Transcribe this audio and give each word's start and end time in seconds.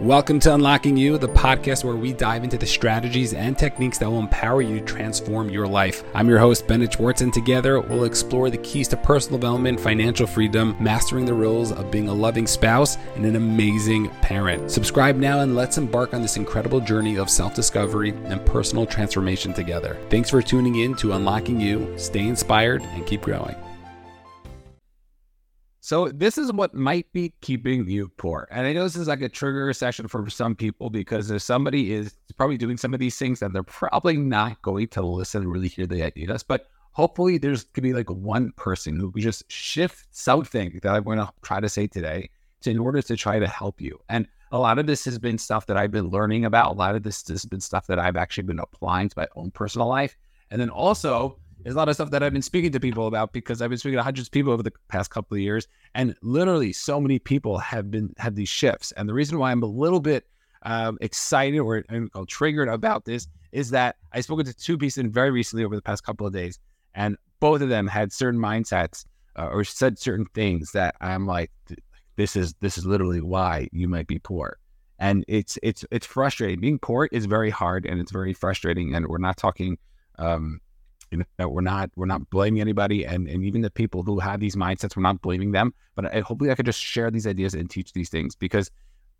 Welcome 0.00 0.40
to 0.40 0.54
Unlocking 0.54 0.96
You, 0.96 1.16
the 1.18 1.28
podcast 1.28 1.84
where 1.84 1.94
we 1.94 2.12
dive 2.12 2.42
into 2.42 2.56
the 2.56 2.66
strategies 2.66 3.34
and 3.34 3.56
techniques 3.56 3.98
that 3.98 4.10
will 4.10 4.18
empower 4.18 4.60
you 4.60 4.80
to 4.80 4.84
transform 4.84 5.48
your 5.48 5.68
life. 5.68 6.02
I'm 6.14 6.28
your 6.28 6.38
host, 6.38 6.66
Bennett 6.66 6.94
Schwartz, 6.94 7.20
and 7.20 7.32
together 7.32 7.78
we'll 7.78 8.04
explore 8.04 8.50
the 8.50 8.58
keys 8.58 8.88
to 8.88 8.96
personal 8.96 9.38
development, 9.38 9.78
financial 9.78 10.26
freedom, 10.26 10.76
mastering 10.80 11.26
the 11.26 11.34
rules 11.34 11.72
of 11.72 11.90
being 11.90 12.08
a 12.08 12.14
loving 12.14 12.46
spouse, 12.46 12.96
and 13.14 13.26
an 13.26 13.36
amazing 13.36 14.08
parent. 14.22 14.70
Subscribe 14.70 15.16
now 15.16 15.40
and 15.40 15.54
let's 15.54 15.78
embark 15.78 16.14
on 16.14 16.22
this 16.22 16.36
incredible 16.36 16.80
journey 16.80 17.16
of 17.16 17.30
self 17.30 17.54
discovery 17.54 18.10
and 18.24 18.44
personal 18.46 18.86
transformation 18.86 19.52
together. 19.52 19.98
Thanks 20.08 20.30
for 20.30 20.42
tuning 20.42 20.80
in 20.80 20.96
to 20.96 21.12
Unlocking 21.12 21.60
You. 21.60 21.92
Stay 21.96 22.26
inspired 22.26 22.82
and 22.82 23.06
keep 23.06 23.20
growing. 23.20 23.54
So 25.84 26.10
this 26.10 26.38
is 26.38 26.52
what 26.52 26.74
might 26.74 27.12
be 27.12 27.32
keeping 27.40 27.88
you 27.90 28.06
poor. 28.16 28.46
And 28.52 28.68
I 28.68 28.72
know 28.72 28.84
this 28.84 28.94
is 28.94 29.08
like 29.08 29.20
a 29.20 29.28
trigger 29.28 29.72
session 29.72 30.06
for 30.06 30.30
some 30.30 30.54
people 30.54 30.90
because 30.90 31.28
if 31.28 31.42
somebody 31.42 31.92
is 31.92 32.14
probably 32.36 32.56
doing 32.56 32.76
some 32.76 32.94
of 32.94 33.00
these 33.00 33.18
things 33.18 33.42
and 33.42 33.52
they're 33.52 33.64
probably 33.64 34.16
not 34.16 34.62
going 34.62 34.86
to 34.86 35.02
listen 35.02 35.42
and 35.42 35.50
really 35.50 35.66
hear 35.66 35.88
the 35.88 36.04
ideas. 36.04 36.44
But 36.44 36.68
hopefully 36.92 37.36
there's 37.36 37.64
could 37.64 37.82
be 37.82 37.94
like 37.94 38.08
one 38.08 38.52
person 38.52 38.96
who 38.96 39.10
could 39.10 39.24
just 39.24 39.50
shift 39.50 40.06
something 40.12 40.78
that 40.84 40.94
I'm 40.94 41.02
to 41.02 41.32
try 41.42 41.58
to 41.58 41.68
say 41.68 41.88
today 41.88 42.30
to, 42.60 42.70
in 42.70 42.78
order 42.78 43.02
to 43.02 43.16
try 43.16 43.40
to 43.40 43.48
help 43.48 43.80
you. 43.80 43.98
And 44.08 44.28
a 44.52 44.60
lot 44.60 44.78
of 44.78 44.86
this 44.86 45.04
has 45.06 45.18
been 45.18 45.36
stuff 45.36 45.66
that 45.66 45.76
I've 45.76 45.90
been 45.90 46.10
learning 46.10 46.44
about. 46.44 46.70
A 46.70 46.78
lot 46.78 46.94
of 46.94 47.02
this 47.02 47.26
has 47.26 47.44
been 47.44 47.60
stuff 47.60 47.88
that 47.88 47.98
I've 47.98 48.16
actually 48.16 48.44
been 48.44 48.60
applying 48.60 49.08
to 49.08 49.18
my 49.18 49.26
own 49.34 49.50
personal 49.50 49.88
life. 49.88 50.16
And 50.52 50.60
then 50.60 50.70
also 50.70 51.38
there's 51.62 51.74
a 51.74 51.78
lot 51.78 51.88
of 51.88 51.94
stuff 51.94 52.10
that 52.10 52.22
I've 52.22 52.32
been 52.32 52.42
speaking 52.42 52.72
to 52.72 52.80
people 52.80 53.06
about 53.06 53.32
because 53.32 53.62
I've 53.62 53.70
been 53.70 53.78
speaking 53.78 53.98
to 53.98 54.02
hundreds 54.02 54.28
of 54.28 54.32
people 54.32 54.52
over 54.52 54.62
the 54.62 54.72
past 54.88 55.10
couple 55.10 55.36
of 55.36 55.40
years, 55.40 55.68
and 55.94 56.14
literally 56.22 56.72
so 56.72 57.00
many 57.00 57.18
people 57.18 57.58
have 57.58 57.90
been 57.90 58.12
had 58.18 58.36
these 58.36 58.48
shifts. 58.48 58.92
And 58.92 59.08
the 59.08 59.14
reason 59.14 59.38
why 59.38 59.52
I'm 59.52 59.62
a 59.62 59.66
little 59.66 60.00
bit 60.00 60.26
um, 60.62 60.98
excited 61.00 61.58
or 61.58 61.82
called 62.12 62.28
triggered 62.28 62.68
about 62.68 63.04
this 63.04 63.26
is 63.52 63.70
that 63.70 63.96
I 64.12 64.20
spoke 64.20 64.44
to 64.44 64.54
two 64.54 64.78
people 64.78 65.10
very 65.10 65.30
recently 65.30 65.64
over 65.64 65.76
the 65.76 65.82
past 65.82 66.04
couple 66.04 66.26
of 66.26 66.32
days, 66.32 66.58
and 66.94 67.16
both 67.40 67.60
of 67.60 67.68
them 67.68 67.86
had 67.86 68.12
certain 68.12 68.40
mindsets 68.40 69.04
uh, 69.36 69.48
or 69.50 69.64
said 69.64 69.98
certain 69.98 70.26
things 70.34 70.72
that 70.72 70.94
I'm 71.00 71.26
like, 71.26 71.50
this 72.16 72.36
is 72.36 72.54
this 72.60 72.78
is 72.78 72.86
literally 72.86 73.20
why 73.20 73.68
you 73.72 73.88
might 73.88 74.06
be 74.06 74.18
poor. 74.18 74.58
And 74.98 75.24
it's 75.26 75.58
it's 75.62 75.84
it's 75.90 76.06
frustrating. 76.06 76.60
Being 76.60 76.78
poor 76.78 77.08
is 77.10 77.26
very 77.26 77.50
hard 77.50 77.86
and 77.86 78.00
it's 78.00 78.12
very 78.12 78.32
frustrating. 78.32 78.94
And 78.94 79.06
we're 79.06 79.18
not 79.18 79.36
talking 79.36 79.78
um, 80.18 80.60
you 81.12 81.24
know, 81.38 81.48
we're 81.48 81.60
not 81.60 81.90
we're 81.94 82.06
not 82.06 82.28
blaming 82.30 82.60
anybody, 82.60 83.04
and 83.04 83.28
and 83.28 83.44
even 83.44 83.60
the 83.60 83.70
people 83.70 84.02
who 84.02 84.18
have 84.18 84.40
these 84.40 84.56
mindsets, 84.56 84.96
we're 84.96 85.02
not 85.02 85.20
blaming 85.20 85.52
them. 85.52 85.74
But 85.94 86.14
I, 86.14 86.20
hopefully, 86.20 86.50
I 86.50 86.54
could 86.54 86.66
just 86.66 86.80
share 86.80 87.10
these 87.10 87.26
ideas 87.26 87.54
and 87.54 87.68
teach 87.68 87.92
these 87.92 88.08
things 88.08 88.34
because 88.34 88.70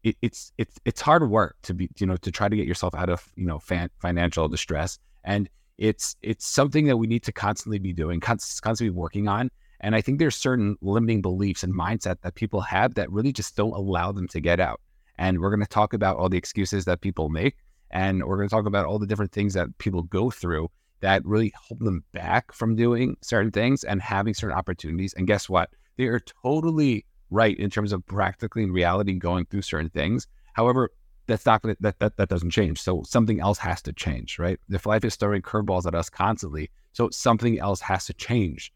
it, 0.02 0.16
it's 0.22 0.52
it's 0.58 0.78
it's 0.84 1.00
hard 1.00 1.28
work 1.28 1.56
to 1.62 1.74
be 1.74 1.90
you 1.98 2.06
know 2.06 2.16
to 2.16 2.30
try 2.30 2.48
to 2.48 2.56
get 2.56 2.66
yourself 2.66 2.94
out 2.94 3.10
of 3.10 3.30
you 3.36 3.46
know 3.46 3.58
fan, 3.58 3.90
financial 4.00 4.48
distress, 4.48 4.98
and 5.24 5.48
it's 5.78 6.16
it's 6.22 6.46
something 6.46 6.86
that 6.86 6.96
we 6.96 7.06
need 7.06 7.22
to 7.24 7.32
constantly 7.32 7.78
be 7.78 7.92
doing, 7.92 8.20
constantly 8.20 8.90
working 8.90 9.28
on. 9.28 9.50
And 9.80 9.94
I 9.94 10.00
think 10.00 10.18
there's 10.18 10.36
certain 10.36 10.76
limiting 10.80 11.20
beliefs 11.22 11.64
and 11.64 11.74
mindset 11.74 12.20
that 12.22 12.36
people 12.36 12.60
have 12.60 12.94
that 12.94 13.10
really 13.10 13.32
just 13.32 13.56
don't 13.56 13.72
allow 13.72 14.12
them 14.12 14.28
to 14.28 14.40
get 14.40 14.60
out. 14.60 14.80
And 15.18 15.40
we're 15.40 15.50
going 15.50 15.60
to 15.60 15.66
talk 15.66 15.92
about 15.92 16.16
all 16.18 16.28
the 16.28 16.38
excuses 16.38 16.84
that 16.84 17.00
people 17.00 17.28
make, 17.28 17.56
and 17.90 18.24
we're 18.24 18.36
going 18.36 18.48
to 18.48 18.54
talk 18.54 18.66
about 18.66 18.86
all 18.86 18.98
the 18.98 19.06
different 19.06 19.32
things 19.32 19.54
that 19.54 19.76
people 19.78 20.04
go 20.04 20.30
through 20.30 20.68
that 21.02 21.24
really 21.26 21.52
hold 21.56 21.80
them 21.80 22.04
back 22.12 22.52
from 22.52 22.74
doing 22.74 23.16
certain 23.20 23.50
things 23.50 23.84
and 23.84 24.00
having 24.00 24.32
certain 24.32 24.56
opportunities. 24.56 25.12
And 25.14 25.26
guess 25.26 25.48
what? 25.48 25.70
They 25.98 26.04
are 26.04 26.20
totally 26.20 27.04
right 27.30 27.56
in 27.58 27.70
terms 27.70 27.92
of 27.92 28.06
practically 28.06 28.62
in 28.62 28.72
reality 28.72 29.14
going 29.14 29.46
through 29.46 29.62
certain 29.62 29.90
things. 29.90 30.26
However, 30.54 30.90
that's 31.26 31.46
not 31.46 31.62
going 31.62 31.76
that, 31.80 31.98
that 31.98 32.16
that 32.16 32.28
doesn't 32.28 32.50
change. 32.50 32.80
So 32.80 33.02
something 33.04 33.40
else 33.40 33.58
has 33.58 33.82
to 33.82 33.92
change, 33.92 34.38
right? 34.38 34.58
If 34.70 34.86
life 34.86 35.04
is 35.04 35.16
throwing 35.16 35.42
curveballs 35.42 35.86
at 35.86 35.94
us 35.94 36.08
constantly, 36.08 36.70
so 36.92 37.10
something 37.10 37.58
else 37.58 37.80
has 37.80 38.06
to 38.06 38.14
change, 38.14 38.72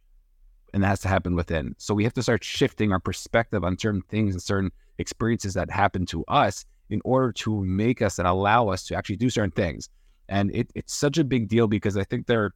and 0.72 0.82
that 0.82 0.88
has 0.88 1.00
to 1.00 1.08
happen 1.08 1.34
within. 1.34 1.74
So 1.78 1.94
we 1.94 2.04
have 2.04 2.14
to 2.14 2.22
start 2.22 2.44
shifting 2.44 2.92
our 2.92 3.00
perspective 3.00 3.64
on 3.64 3.78
certain 3.78 4.02
things 4.02 4.34
and 4.34 4.42
certain 4.42 4.70
experiences 4.98 5.54
that 5.54 5.70
happen 5.70 6.06
to 6.06 6.24
us 6.26 6.64
in 6.88 7.00
order 7.04 7.32
to 7.32 7.62
make 7.64 8.00
us 8.00 8.18
and 8.18 8.28
allow 8.28 8.68
us 8.68 8.84
to 8.84 8.96
actually 8.96 9.16
do 9.16 9.30
certain 9.30 9.50
things. 9.50 9.88
And 10.28 10.54
it, 10.54 10.70
it's 10.74 10.94
such 10.94 11.18
a 11.18 11.24
big 11.24 11.48
deal 11.48 11.66
because 11.68 11.96
I 11.96 12.04
think 12.04 12.26
there, 12.26 12.52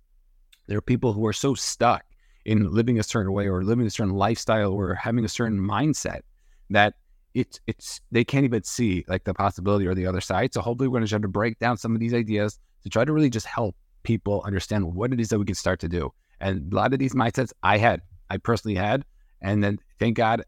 there 0.67 0.79
are 0.79 0.83
people 0.83 1.13
who 1.13 1.27
are 1.27 1.33
so 1.33 1.55
stuck 1.55 2.05
in 2.45 2.73
living 2.73 2.99
a 2.99 3.03
certain 3.03 3.33
way 3.33 3.49
or 3.49 3.63
living 3.63 3.87
a 3.87 3.91
certain 3.91 4.15
lifestyle 4.15 4.73
or 4.73 4.95
having 4.95 5.25
a 5.25 5.29
certain 5.29 5.59
mindset 5.59 6.21
that 6.71 6.95
it's 7.35 7.61
it's 7.67 8.01
they 8.11 8.25
can't 8.25 8.45
even 8.45 8.65
see 8.65 9.05
like 9.07 9.25
the 9.25 9.35
possibility 9.35 9.87
or 9.87 9.95
the 9.95 10.07
other 10.07 10.21
side. 10.21 10.53
So 10.53 10.61
hopefully 10.61 10.89
we're 10.89 10.99
going 10.99 11.07
to 11.07 11.11
try 11.11 11.19
to 11.21 11.29
break 11.29 11.59
down 11.59 11.77
some 11.77 11.95
of 11.95 12.01
these 12.01 12.15
ideas 12.15 12.59
to 12.83 12.89
try 12.89 13.05
to 13.05 13.13
really 13.13 13.31
just 13.31 13.47
help 13.47 13.77
people 14.03 14.43
understand 14.45 14.95
what 14.95 15.13
it 15.13 15.21
is 15.21 15.29
that 15.29 15.39
we 15.39 15.45
can 15.45 15.55
start 15.55 15.81
to 15.81 15.89
do. 15.89 16.13
And 16.41 16.73
a 16.73 16.77
lot 16.77 16.93
of 16.93 16.99
these 16.99 17.15
mindsets 17.15 17.53
I 17.63 17.79
had, 17.79 18.01
I 18.31 18.39
personally 18.39 18.75
had, 18.75 19.05
and 19.43 19.63
then 19.63 19.79
thank 19.99 20.17
God 20.17 20.43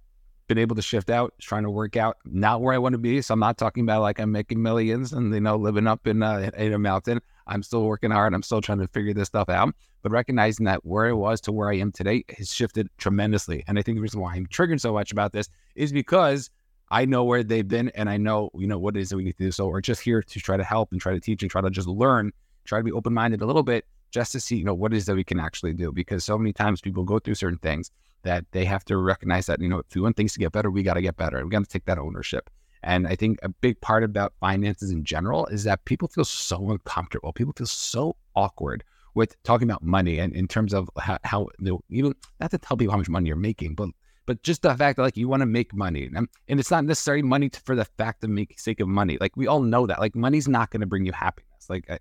been 0.54 0.60
able 0.60 0.76
to 0.76 0.82
shift 0.82 1.08
out, 1.08 1.32
trying 1.40 1.62
to 1.62 1.70
work 1.70 1.96
out, 1.96 2.18
not 2.24 2.60
where 2.60 2.74
I 2.74 2.78
want 2.78 2.92
to 2.92 2.98
be. 2.98 3.22
So 3.22 3.32
I'm 3.32 3.40
not 3.40 3.56
talking 3.56 3.84
about 3.84 4.02
like 4.02 4.20
I'm 4.20 4.30
making 4.30 4.60
millions 4.60 5.12
and 5.12 5.32
you 5.32 5.40
know 5.40 5.56
living 5.56 5.86
up 5.86 6.06
in 6.06 6.22
uh, 6.22 6.50
in 6.56 6.74
a 6.74 6.78
mountain. 6.78 7.20
I'm 7.46 7.62
still 7.62 7.84
working 7.84 8.10
hard. 8.10 8.34
I'm 8.34 8.42
still 8.42 8.60
trying 8.60 8.78
to 8.78 8.88
figure 8.88 9.14
this 9.14 9.28
stuff 9.28 9.48
out. 9.48 9.74
But 10.02 10.12
recognizing 10.12 10.64
that 10.66 10.84
where 10.84 11.06
I 11.06 11.12
was 11.12 11.40
to 11.42 11.52
where 11.52 11.70
I 11.70 11.76
am 11.76 11.90
today 11.90 12.24
has 12.36 12.52
shifted 12.52 12.88
tremendously. 12.98 13.64
And 13.66 13.78
I 13.78 13.82
think 13.82 13.96
the 13.96 14.02
reason 14.02 14.20
why 14.20 14.34
I'm 14.34 14.46
triggered 14.46 14.80
so 14.80 14.92
much 14.92 15.12
about 15.12 15.32
this 15.32 15.48
is 15.74 15.92
because 15.92 16.50
I 16.90 17.04
know 17.06 17.24
where 17.24 17.42
they've 17.42 17.66
been 17.66 17.88
and 17.90 18.10
I 18.10 18.18
know 18.18 18.50
you 18.54 18.66
know 18.66 18.78
what 18.78 18.96
it 18.96 19.00
is 19.00 19.08
that 19.08 19.16
we 19.16 19.24
need 19.24 19.38
to 19.38 19.44
do. 19.44 19.52
So 19.52 19.68
we're 19.68 19.80
just 19.80 20.02
here 20.02 20.22
to 20.22 20.40
try 20.40 20.56
to 20.56 20.64
help 20.64 20.92
and 20.92 21.00
try 21.00 21.14
to 21.14 21.20
teach 21.20 21.42
and 21.42 21.50
try 21.50 21.62
to 21.62 21.70
just 21.70 21.88
learn, 21.88 22.32
try 22.66 22.78
to 22.78 22.84
be 22.84 22.92
open 22.92 23.14
minded 23.14 23.40
a 23.40 23.46
little 23.46 23.62
bit, 23.62 23.86
just 24.10 24.32
to 24.32 24.40
see 24.40 24.56
you 24.56 24.64
know 24.64 24.74
what 24.74 24.92
it 24.92 24.96
is 24.96 25.06
that 25.06 25.16
we 25.16 25.24
can 25.24 25.40
actually 25.40 25.72
do. 25.72 25.92
Because 25.92 26.24
so 26.24 26.36
many 26.36 26.52
times 26.52 26.80
people 26.80 27.04
go 27.04 27.18
through 27.18 27.36
certain 27.36 27.58
things 27.58 27.90
that 28.22 28.44
they 28.52 28.64
have 28.64 28.84
to 28.86 28.96
recognize 28.96 29.46
that, 29.46 29.60
you 29.60 29.68
know, 29.68 29.78
if 29.78 29.94
we 29.94 30.00
want 30.00 30.16
things 30.16 30.32
to 30.34 30.38
get 30.38 30.52
better, 30.52 30.70
we 30.70 30.82
got 30.82 30.94
to 30.94 31.02
get 31.02 31.16
better. 31.16 31.42
We 31.44 31.50
got 31.50 31.64
to 31.64 31.70
take 31.70 31.84
that 31.86 31.98
ownership. 31.98 32.50
And 32.82 33.06
I 33.06 33.14
think 33.14 33.38
a 33.42 33.48
big 33.48 33.80
part 33.80 34.02
about 34.02 34.32
finances 34.40 34.90
in 34.90 35.04
general 35.04 35.46
is 35.46 35.64
that 35.64 35.84
people 35.84 36.08
feel 36.08 36.24
so 36.24 36.70
uncomfortable. 36.70 37.32
People 37.32 37.52
feel 37.56 37.66
so 37.66 38.16
awkward 38.34 38.82
with 39.14 39.40
talking 39.42 39.68
about 39.68 39.82
money 39.82 40.18
and 40.18 40.34
in 40.34 40.48
terms 40.48 40.72
of 40.72 40.90
how, 40.98 41.18
how 41.22 41.48
you 41.58 41.72
know, 41.72 41.80
even 41.90 42.14
not 42.40 42.50
to 42.50 42.58
tell 42.58 42.76
people 42.76 42.92
how 42.92 42.98
much 42.98 43.08
money 43.08 43.28
you're 43.28 43.36
making, 43.36 43.74
but 43.74 43.90
but 44.24 44.42
just 44.44 44.62
the 44.62 44.74
fact 44.74 44.96
that 44.96 45.02
like 45.02 45.16
you 45.16 45.26
want 45.28 45.40
to 45.40 45.46
make 45.46 45.74
money 45.74 46.08
and, 46.14 46.28
and 46.48 46.60
it's 46.60 46.70
not 46.70 46.84
necessarily 46.84 47.22
money 47.22 47.48
to, 47.48 47.60
for 47.60 47.74
the 47.74 47.84
fact 47.84 48.22
of 48.22 48.30
make 48.30 48.58
sake 48.58 48.78
of 48.78 48.86
money. 48.86 49.18
Like 49.20 49.36
we 49.36 49.48
all 49.48 49.60
know 49.60 49.86
that 49.86 49.98
like 49.98 50.14
money's 50.14 50.46
not 50.46 50.70
going 50.70 50.80
to 50.80 50.86
bring 50.86 51.04
you 51.04 51.12
happiness. 51.12 51.66
Like 51.68 51.90
I, 51.90 51.98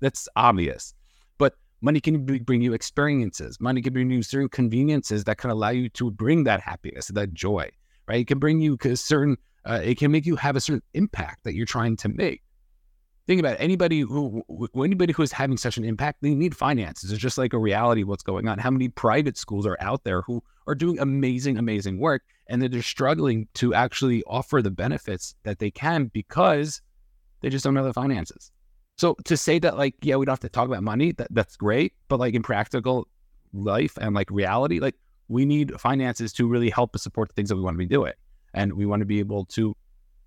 that's 0.00 0.28
obvious. 0.34 0.94
Money 1.82 2.00
can 2.00 2.24
bring 2.24 2.62
you 2.62 2.72
experiences. 2.72 3.60
Money 3.60 3.82
can 3.82 3.92
bring 3.92 4.10
you 4.10 4.22
certain 4.22 4.48
conveniences 4.48 5.24
that 5.24 5.36
can 5.36 5.50
allow 5.50 5.70
you 5.70 5.88
to 5.90 6.12
bring 6.12 6.44
that 6.44 6.60
happiness, 6.60 7.08
that 7.08 7.34
joy, 7.34 7.68
right? 8.06 8.20
It 8.20 8.28
can 8.28 8.38
bring 8.38 8.60
you 8.60 8.78
certain, 8.94 9.36
uh, 9.64 9.80
it 9.82 9.98
can 9.98 10.12
make 10.12 10.24
you 10.24 10.36
have 10.36 10.54
a 10.54 10.60
certain 10.60 10.82
impact 10.94 11.42
that 11.42 11.54
you're 11.54 11.66
trying 11.66 11.96
to 11.98 12.08
make. 12.08 12.42
Think 13.26 13.40
about 13.40 13.54
it. 13.54 13.60
anybody 13.60 14.00
who, 14.00 14.42
anybody 14.76 15.12
who 15.12 15.22
is 15.22 15.32
having 15.32 15.56
such 15.56 15.76
an 15.76 15.84
impact, 15.84 16.18
they 16.22 16.34
need 16.34 16.56
finances. 16.56 17.10
It's 17.10 17.20
just 17.20 17.38
like 17.38 17.52
a 17.52 17.58
reality 17.58 18.04
what's 18.04 18.22
going 18.22 18.48
on. 18.48 18.58
How 18.58 18.70
many 18.70 18.88
private 18.88 19.36
schools 19.36 19.66
are 19.66 19.76
out 19.80 20.04
there 20.04 20.22
who 20.22 20.42
are 20.66 20.74
doing 20.74 20.98
amazing, 21.00 21.58
amazing 21.58 21.98
work, 21.98 22.22
and 22.48 22.62
that 22.62 22.70
they're 22.70 22.82
struggling 22.82 23.48
to 23.54 23.74
actually 23.74 24.22
offer 24.26 24.62
the 24.62 24.70
benefits 24.70 25.34
that 25.42 25.58
they 25.58 25.70
can 25.70 26.06
because 26.06 26.80
they 27.40 27.50
just 27.50 27.64
don't 27.64 27.76
have 27.76 27.84
the 27.84 27.92
finances. 27.92 28.52
So 28.98 29.14
to 29.24 29.36
say 29.36 29.58
that 29.58 29.76
like, 29.76 29.94
yeah, 30.02 30.16
we 30.16 30.26
don't 30.26 30.32
have 30.32 30.40
to 30.40 30.48
talk 30.48 30.68
about 30.68 30.82
money, 30.82 31.12
that, 31.12 31.28
that's 31.30 31.56
great. 31.56 31.94
But 32.08 32.20
like 32.20 32.34
in 32.34 32.42
practical 32.42 33.08
life 33.52 33.96
and 33.98 34.14
like 34.14 34.30
reality, 34.30 34.78
like 34.78 34.94
we 35.28 35.44
need 35.44 35.80
finances 35.80 36.32
to 36.34 36.46
really 36.46 36.70
help 36.70 36.94
us 36.94 37.02
support 37.02 37.28
the 37.28 37.34
things 37.34 37.48
that 37.48 37.56
we 37.56 37.62
want 37.62 37.74
to 37.74 37.78
be 37.78 37.86
doing. 37.86 38.12
And 38.54 38.74
we 38.74 38.86
want 38.86 39.00
to 39.00 39.06
be 39.06 39.18
able 39.18 39.46
to 39.46 39.74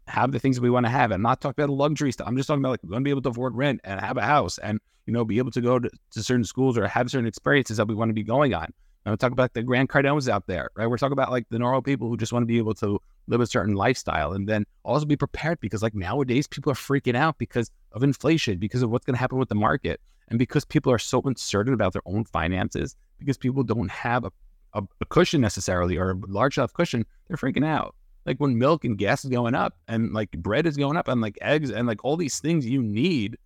have 0.07 0.31
the 0.31 0.39
things 0.39 0.55
that 0.55 0.61
we 0.61 0.69
want 0.69 0.85
to 0.85 0.89
have 0.89 1.11
and 1.11 1.21
not 1.23 1.41
talk 1.41 1.53
about 1.53 1.69
luxury 1.69 2.11
stuff. 2.11 2.27
I'm 2.27 2.37
just 2.37 2.47
talking 2.47 2.61
about 2.61 2.71
like 2.71 2.83
we 2.83 2.89
want 2.89 3.01
to 3.01 3.05
be 3.05 3.11
able 3.11 3.21
to 3.23 3.29
afford 3.29 3.55
rent 3.55 3.81
and 3.83 3.99
have 3.99 4.17
a 4.17 4.23
house 4.23 4.57
and, 4.57 4.79
you 5.05 5.13
know, 5.13 5.23
be 5.23 5.37
able 5.37 5.51
to 5.51 5.61
go 5.61 5.79
to, 5.79 5.89
to 6.11 6.23
certain 6.23 6.43
schools 6.43 6.77
or 6.77 6.87
have 6.87 7.09
certain 7.09 7.27
experiences 7.27 7.77
that 7.77 7.87
we 7.87 7.95
want 7.95 8.09
to 8.09 8.13
be 8.13 8.23
going 8.23 8.53
on. 8.53 8.67
And 9.05 9.13
we 9.13 9.17
talk 9.17 9.31
about 9.31 9.53
the 9.53 9.61
Grant 9.61 9.89
Cardones 9.89 10.27
out 10.27 10.47
there, 10.47 10.71
right? 10.75 10.87
We're 10.87 10.97
talking 10.97 11.13
about 11.13 11.31
like 11.31 11.47
the 11.49 11.59
normal 11.59 11.81
people 11.81 12.09
who 12.09 12.17
just 12.17 12.33
want 12.33 12.43
to 12.43 12.47
be 12.47 12.57
able 12.57 12.73
to 12.75 12.99
live 13.27 13.41
a 13.41 13.47
certain 13.47 13.75
lifestyle 13.75 14.33
and 14.33 14.47
then 14.47 14.65
also 14.83 15.05
be 15.05 15.15
prepared 15.15 15.59
because 15.59 15.81
like 15.81 15.95
nowadays 15.95 16.47
people 16.47 16.71
are 16.71 16.75
freaking 16.75 17.15
out 17.15 17.37
because 17.37 17.71
of 17.91 18.03
inflation, 18.03 18.57
because 18.57 18.81
of 18.81 18.89
what's 18.89 19.05
going 19.05 19.15
to 19.15 19.19
happen 19.19 19.37
with 19.37 19.49
the 19.49 19.55
market, 19.55 19.99
and 20.27 20.39
because 20.39 20.65
people 20.65 20.91
are 20.91 20.99
so 20.99 21.21
uncertain 21.25 21.73
about 21.73 21.93
their 21.93 22.01
own 22.05 22.25
finances, 22.25 22.95
because 23.19 23.37
people 23.37 23.63
don't 23.63 23.91
have 23.91 24.25
a, 24.25 24.31
a, 24.73 24.83
a 25.01 25.05
cushion 25.05 25.41
necessarily 25.41 25.97
or 25.97 26.11
a 26.11 26.15
large 26.27 26.57
enough 26.57 26.73
cushion, 26.73 27.05
they're 27.27 27.37
freaking 27.37 27.65
out. 27.65 27.95
Like 28.25 28.37
when 28.39 28.57
milk 28.57 28.85
and 28.85 28.97
gas 28.97 29.23
is 29.23 29.29
going 29.29 29.53
up 29.53 29.77
and 29.87 30.13
like 30.13 30.31
bread 30.31 30.65
is 30.65 30.77
going 30.77 30.97
up 30.97 31.07
and 31.07 31.21
like 31.21 31.37
eggs 31.41 31.69
and 31.69 31.87
like 31.87 32.03
all 32.03 32.17
these 32.17 32.39
things 32.39 32.65
you 32.65 32.81
need 32.81 33.37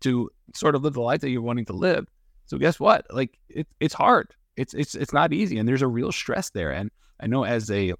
to 0.00 0.30
sort 0.54 0.74
of 0.74 0.82
live 0.82 0.94
the 0.94 1.02
life 1.02 1.20
that 1.20 1.30
you're 1.30 1.42
wanting 1.42 1.66
to 1.66 1.74
live. 1.74 2.06
So 2.46 2.58
guess 2.58 2.80
what? 2.80 3.06
Like 3.10 3.38
it, 3.48 3.66
it's 3.78 3.94
hard. 3.94 4.34
It's 4.56 4.74
it's 4.74 4.94
it's 4.94 5.12
not 5.12 5.32
easy, 5.32 5.58
and 5.58 5.66
there's 5.66 5.82
a 5.82 5.88
real 5.88 6.12
stress 6.12 6.50
there. 6.50 6.70
And 6.70 6.90
I 7.20 7.26
know 7.26 7.44
as 7.44 7.70
a 7.70 7.94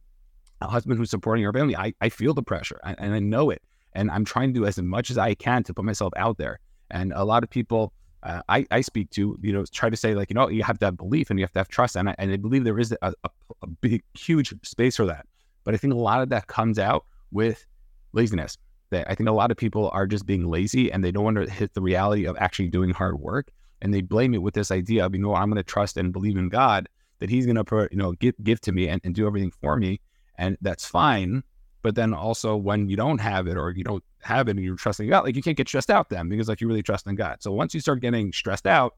a 0.63 0.69
husband 0.69 0.99
who's 0.99 1.11
supporting 1.11 1.45
our 1.47 1.53
family, 1.53 1.77
I, 1.77 1.93
I 2.01 2.09
feel 2.09 2.35
the 2.35 2.43
pressure 2.43 2.81
and 2.85 3.15
I 3.15 3.19
know 3.19 3.51
it. 3.51 3.63
And 3.95 4.11
I'm 4.11 4.25
trying 4.25 4.55
to 4.55 4.61
do 4.61 4.67
as 4.67 4.81
much 4.81 5.11
as 5.11 5.19
I 5.19 5.35
can 5.35 5.63
to 5.65 5.75
put 5.75 5.85
myself 5.85 6.13
out 6.17 6.39
there. 6.39 6.61
And 6.91 7.13
a 7.15 7.25
lot 7.25 7.43
of 7.43 7.51
people 7.51 7.93
uh, 8.23 8.41
I, 8.49 8.67
I 8.71 8.81
speak 8.83 9.11
to, 9.11 9.39
you 9.43 9.53
know, 9.53 9.65
try 9.65 9.91
to 9.91 9.97
say 9.97 10.15
like, 10.15 10.31
you 10.31 10.35
know, 10.35 10.49
you 10.49 10.63
have 10.63 10.79
to 10.79 10.87
have 10.87 10.97
belief 10.97 11.31
and 11.31 11.39
you 11.39 11.45
have 11.45 11.53
to 11.53 11.59
have 11.59 11.69
trust. 11.69 11.97
And 11.97 12.11
I, 12.11 12.15
and 12.19 12.31
I 12.31 12.37
believe 12.37 12.65
there 12.65 12.79
is 12.79 12.93
a, 13.03 13.13
a, 13.25 13.31
a 13.63 13.67
big, 13.67 14.03
huge 14.15 14.55
space 14.63 14.97
for 14.97 15.07
that. 15.07 15.27
But 15.65 15.75
I 15.75 15.77
think 15.77 15.93
a 15.93 15.97
lot 15.99 16.23
of 16.23 16.29
that 16.31 16.47
comes 16.47 16.79
out 16.79 17.05
with 17.31 17.67
laziness. 18.13 18.57
That 18.91 19.11
I 19.11 19.15
think 19.15 19.29
a 19.29 19.33
lot 19.33 19.51
of 19.51 19.57
people 19.57 19.91
are 19.93 20.07
just 20.07 20.27
being 20.27 20.49
lazy 20.49 20.93
and 20.93 21.03
they 21.03 21.11
don't 21.11 21.25
want 21.25 21.37
to 21.39 21.51
hit 21.51 21.75
the 21.75 21.81
reality 21.81 22.27
of 22.27 22.37
actually 22.39 22.69
doing 22.69 22.91
hard 22.91 23.19
work. 23.19 23.51
And 23.81 23.93
they 23.93 24.03
blame 24.03 24.35
it 24.35 24.43
with 24.43 24.55
this 24.55 24.71
idea 24.71 25.05
of, 25.05 25.15
you 25.15 25.21
know, 25.21 25.35
I'm 25.35 25.49
going 25.49 25.57
to 25.57 25.63
trust 25.65 25.97
and 25.97 26.13
believe 26.13 26.37
in 26.37 26.49
God 26.49 26.89
that 27.19 27.31
He's 27.31 27.47
going 27.47 27.57
to, 27.57 27.89
you 27.91 27.97
know, 27.97 28.13
give, 28.13 28.35
give 28.45 28.61
to 28.61 28.73
me 28.73 28.89
and, 28.89 29.01
and 29.03 29.15
do 29.15 29.27
everything 29.27 29.51
for 29.51 29.77
me. 29.77 30.01
And 30.43 30.59
that's 30.61 30.85
fine. 30.85 31.45
But 31.83 31.95
then 31.95 32.13
also 32.13 32.57
when 32.57 32.89
you 32.89 32.97
don't 32.97 33.19
have 33.19 33.47
it 33.47 33.57
or 33.57 33.71
you 33.71 33.85
don't 33.85 34.03
have 34.23 34.49
it 34.49 34.53
and 34.53 34.65
you're 34.65 34.75
trusting 34.75 35.09
God, 35.09 35.23
like 35.23 35.37
you 35.37 35.43
can't 35.43 35.57
get 35.57 35.69
stressed 35.69 35.91
out 35.91 36.09
then 36.09 36.29
because 36.29 36.49
like 36.49 36.61
you 36.61 36.67
really 36.67 36.83
trust 36.83 37.07
in 37.07 37.15
God. 37.15 37.41
So 37.41 37.53
once 37.53 37.75
you 37.75 37.81
start 37.81 38.01
getting 38.01 38.33
stressed 38.33 38.67
out, 38.67 38.97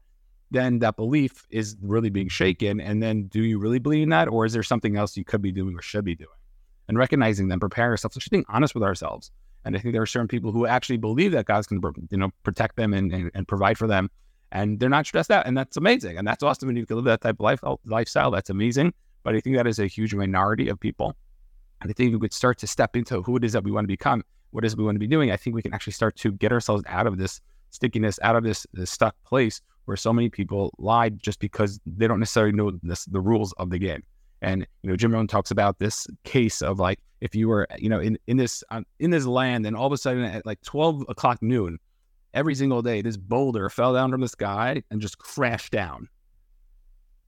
then 0.49 0.79
that 0.79 0.95
belief 0.95 1.45
is 1.51 1.77
really 1.83 2.09
being 2.09 2.29
shaken. 2.29 2.81
And 2.81 3.01
then 3.01 3.27
do 3.27 3.43
you 3.43 3.59
really 3.59 3.77
believe 3.77 4.03
in 4.03 4.09
that? 4.09 4.27
Or 4.27 4.45
is 4.45 4.53
there 4.53 4.63
something 4.63 4.97
else 4.97 5.15
you 5.15 5.23
could 5.23 5.43
be 5.43 5.51
doing 5.51 5.75
or 5.75 5.83
should 5.83 6.03
be 6.03 6.15
doing? 6.15 6.29
And 6.87 6.97
recognizing 6.97 7.47
them, 7.47 7.59
prepare 7.59 7.89
ourselves, 7.89 8.15
just 8.15 8.31
being 8.31 8.45
honest 8.49 8.73
with 8.73 8.83
ourselves. 8.83 9.29
And 9.65 9.75
I 9.75 9.79
think 9.79 9.93
there 9.93 10.01
are 10.01 10.07
certain 10.07 10.27
people 10.27 10.51
who 10.51 10.65
actually 10.65 10.97
believe 10.97 11.31
that 11.33 11.45
God's 11.45 11.67
going 11.67 11.81
to, 11.81 11.93
you 12.09 12.17
know, 12.17 12.31
protect 12.43 12.75
them 12.75 12.93
and, 12.93 13.11
and, 13.13 13.31
and, 13.35 13.47
provide 13.47 13.77
for 13.77 13.87
them. 13.87 14.09
And 14.51 14.79
they're 14.79 14.89
not 14.89 15.05
stressed 15.05 15.31
out. 15.31 15.45
And 15.47 15.57
that's 15.57 15.77
amazing. 15.77 16.17
And 16.17 16.27
that's 16.27 16.43
awesome. 16.43 16.69
And 16.69 16.77
you 16.77 16.85
can 16.85 16.95
live 16.95 17.05
that 17.05 17.21
type 17.21 17.35
of 17.39 17.41
life, 17.41 17.59
lifestyle, 17.85 18.29
that's 18.29 18.51
amazing. 18.51 18.93
But 19.23 19.35
I 19.35 19.39
think 19.39 19.55
that 19.55 19.65
is 19.65 19.79
a 19.79 19.87
huge 19.87 20.13
minority 20.13 20.69
of 20.69 20.79
people. 20.79 21.15
And 21.85 21.91
I 21.91 21.93
think 21.93 22.13
we 22.13 22.19
could 22.19 22.33
start 22.33 22.57
to 22.57 22.67
step 22.67 22.95
into 22.95 23.21
who 23.21 23.37
it 23.37 23.43
is 23.43 23.53
that 23.53 23.63
we 23.63 23.69
want 23.69 23.83
to 23.83 23.87
become, 23.87 24.23
what 24.49 24.65
is 24.65 24.75
we 24.75 24.83
want 24.83 24.95
to 24.95 24.99
be 24.99 25.05
doing. 25.05 25.29
I 25.29 25.37
think 25.37 25.55
we 25.55 25.61
can 25.61 25.71
actually 25.71 25.93
start 25.93 26.15
to 26.15 26.31
get 26.31 26.51
ourselves 26.51 26.83
out 26.87 27.05
of 27.05 27.19
this 27.19 27.39
stickiness, 27.69 28.17
out 28.23 28.35
of 28.35 28.43
this, 28.43 28.65
this 28.73 28.89
stuck 28.89 29.15
place 29.23 29.61
where 29.85 29.95
so 29.95 30.11
many 30.11 30.27
people 30.27 30.73
lie 30.79 31.09
just 31.09 31.39
because 31.39 31.79
they 31.85 32.07
don't 32.07 32.19
necessarily 32.19 32.53
know 32.53 32.71
this, 32.81 33.05
the 33.05 33.21
rules 33.21 33.53
of 33.59 33.69
the 33.69 33.77
game. 33.77 34.01
And 34.41 34.65
you 34.81 34.89
know, 34.89 34.95
Jim 34.95 35.13
Rohn 35.13 35.27
talks 35.27 35.51
about 35.51 35.77
this 35.77 36.07
case 36.23 36.63
of 36.63 36.79
like 36.79 36.97
if 37.21 37.35
you 37.35 37.47
were, 37.47 37.67
you 37.77 37.87
know, 37.87 37.99
in 37.99 38.17
in 38.25 38.37
this 38.37 38.63
uh, 38.71 38.81
in 38.99 39.11
this 39.11 39.27
land, 39.27 39.67
and 39.67 39.75
all 39.75 39.85
of 39.85 39.93
a 39.93 39.97
sudden 39.97 40.23
at 40.23 40.43
like 40.43 40.61
twelve 40.61 41.05
o'clock 41.07 41.39
noon, 41.43 41.77
every 42.33 42.55
single 42.55 42.81
day, 42.81 43.03
this 43.03 43.15
boulder 43.15 43.69
fell 43.69 43.93
down 43.93 44.09
from 44.09 44.21
the 44.21 44.27
sky 44.27 44.81
and 44.89 45.01
just 45.01 45.19
crashed 45.19 45.71
down. 45.71 46.09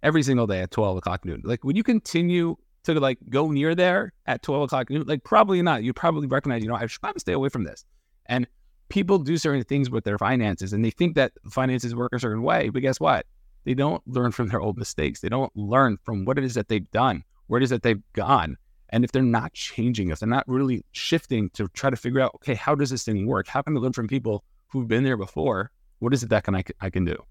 Every 0.02 0.24
single 0.24 0.48
day 0.48 0.62
at 0.62 0.72
twelve 0.72 0.98
o'clock 0.98 1.26
noon. 1.26 1.42
Like, 1.46 1.64
would 1.64 1.78
you 1.78 1.84
continue 1.84 2.56
to 2.94 3.00
like 3.00 3.18
go 3.30 3.52
near 3.52 3.76
there 3.76 4.14
at 4.26 4.42
12 4.42 4.64
o'clock 4.64 4.88
Like 4.90 5.24
probably 5.24 5.62
not. 5.62 5.84
You 5.84 5.94
probably 5.94 6.28
recognize, 6.28 6.62
you 6.62 6.70
know, 6.70 6.76
I 6.76 6.86
should 6.88 7.02
probably 7.02 7.20
stay 7.20 7.34
away 7.34 7.50
from 7.50 7.64
this. 7.64 7.86
And 8.26 8.48
people 8.90 9.20
do 9.20 9.38
certain 9.38 9.64
things 9.64 9.90
with 9.90 10.04
their 10.04 10.18
finances 10.18 10.74
and 10.74 10.84
they 10.84 10.92
think 10.92 11.16
that 11.16 11.34
finances 11.50 11.96
work 11.96 12.14
a 12.14 12.20
certain 12.20 12.44
way. 12.44 12.70
But 12.70 12.82
guess 12.82 13.00
what? 13.00 13.26
They 13.66 13.74
don't 13.74 14.02
learn 14.08 14.32
from 14.32 14.48
their 14.48 14.62
old 14.62 14.78
mistakes. 14.78 15.20
They 15.20 15.30
don't 15.30 15.56
learn 15.56 15.98
from 16.04 16.26
what 16.26 16.38
it 16.38 16.44
is 16.44 16.54
that 16.54 16.70
they've 16.70 16.90
done, 16.92 17.24
where 17.48 17.60
it 17.60 17.64
is 17.64 17.70
that 17.70 17.84
they've 17.84 18.02
gone. 18.14 18.58
And 18.90 19.04
if 19.04 19.12
they're 19.12 19.22
not 19.22 19.54
changing, 19.54 20.10
if 20.10 20.20
they're 20.20 20.30
not 20.30 20.48
really 20.48 20.86
shifting 20.94 21.50
to 21.52 21.68
try 21.70 21.90
to 21.90 21.98
figure 21.98 22.22
out, 22.22 22.32
okay, 22.36 22.56
how 22.56 22.76
does 22.76 22.90
this 22.90 23.04
thing 23.04 23.28
work? 23.28 23.48
How 23.48 23.62
can 23.62 23.76
I 23.76 23.82
learn 23.82 23.92
from 23.92 24.08
people 24.08 24.46
who've 24.68 24.88
been 24.88 25.04
there 25.04 25.18
before? 25.18 25.72
What 26.00 26.14
is 26.14 26.24
it 26.24 26.30
that 26.30 26.46
can 26.46 26.56
I, 26.56 26.64
I 26.80 26.90
can 26.90 27.04
do? 27.04 27.22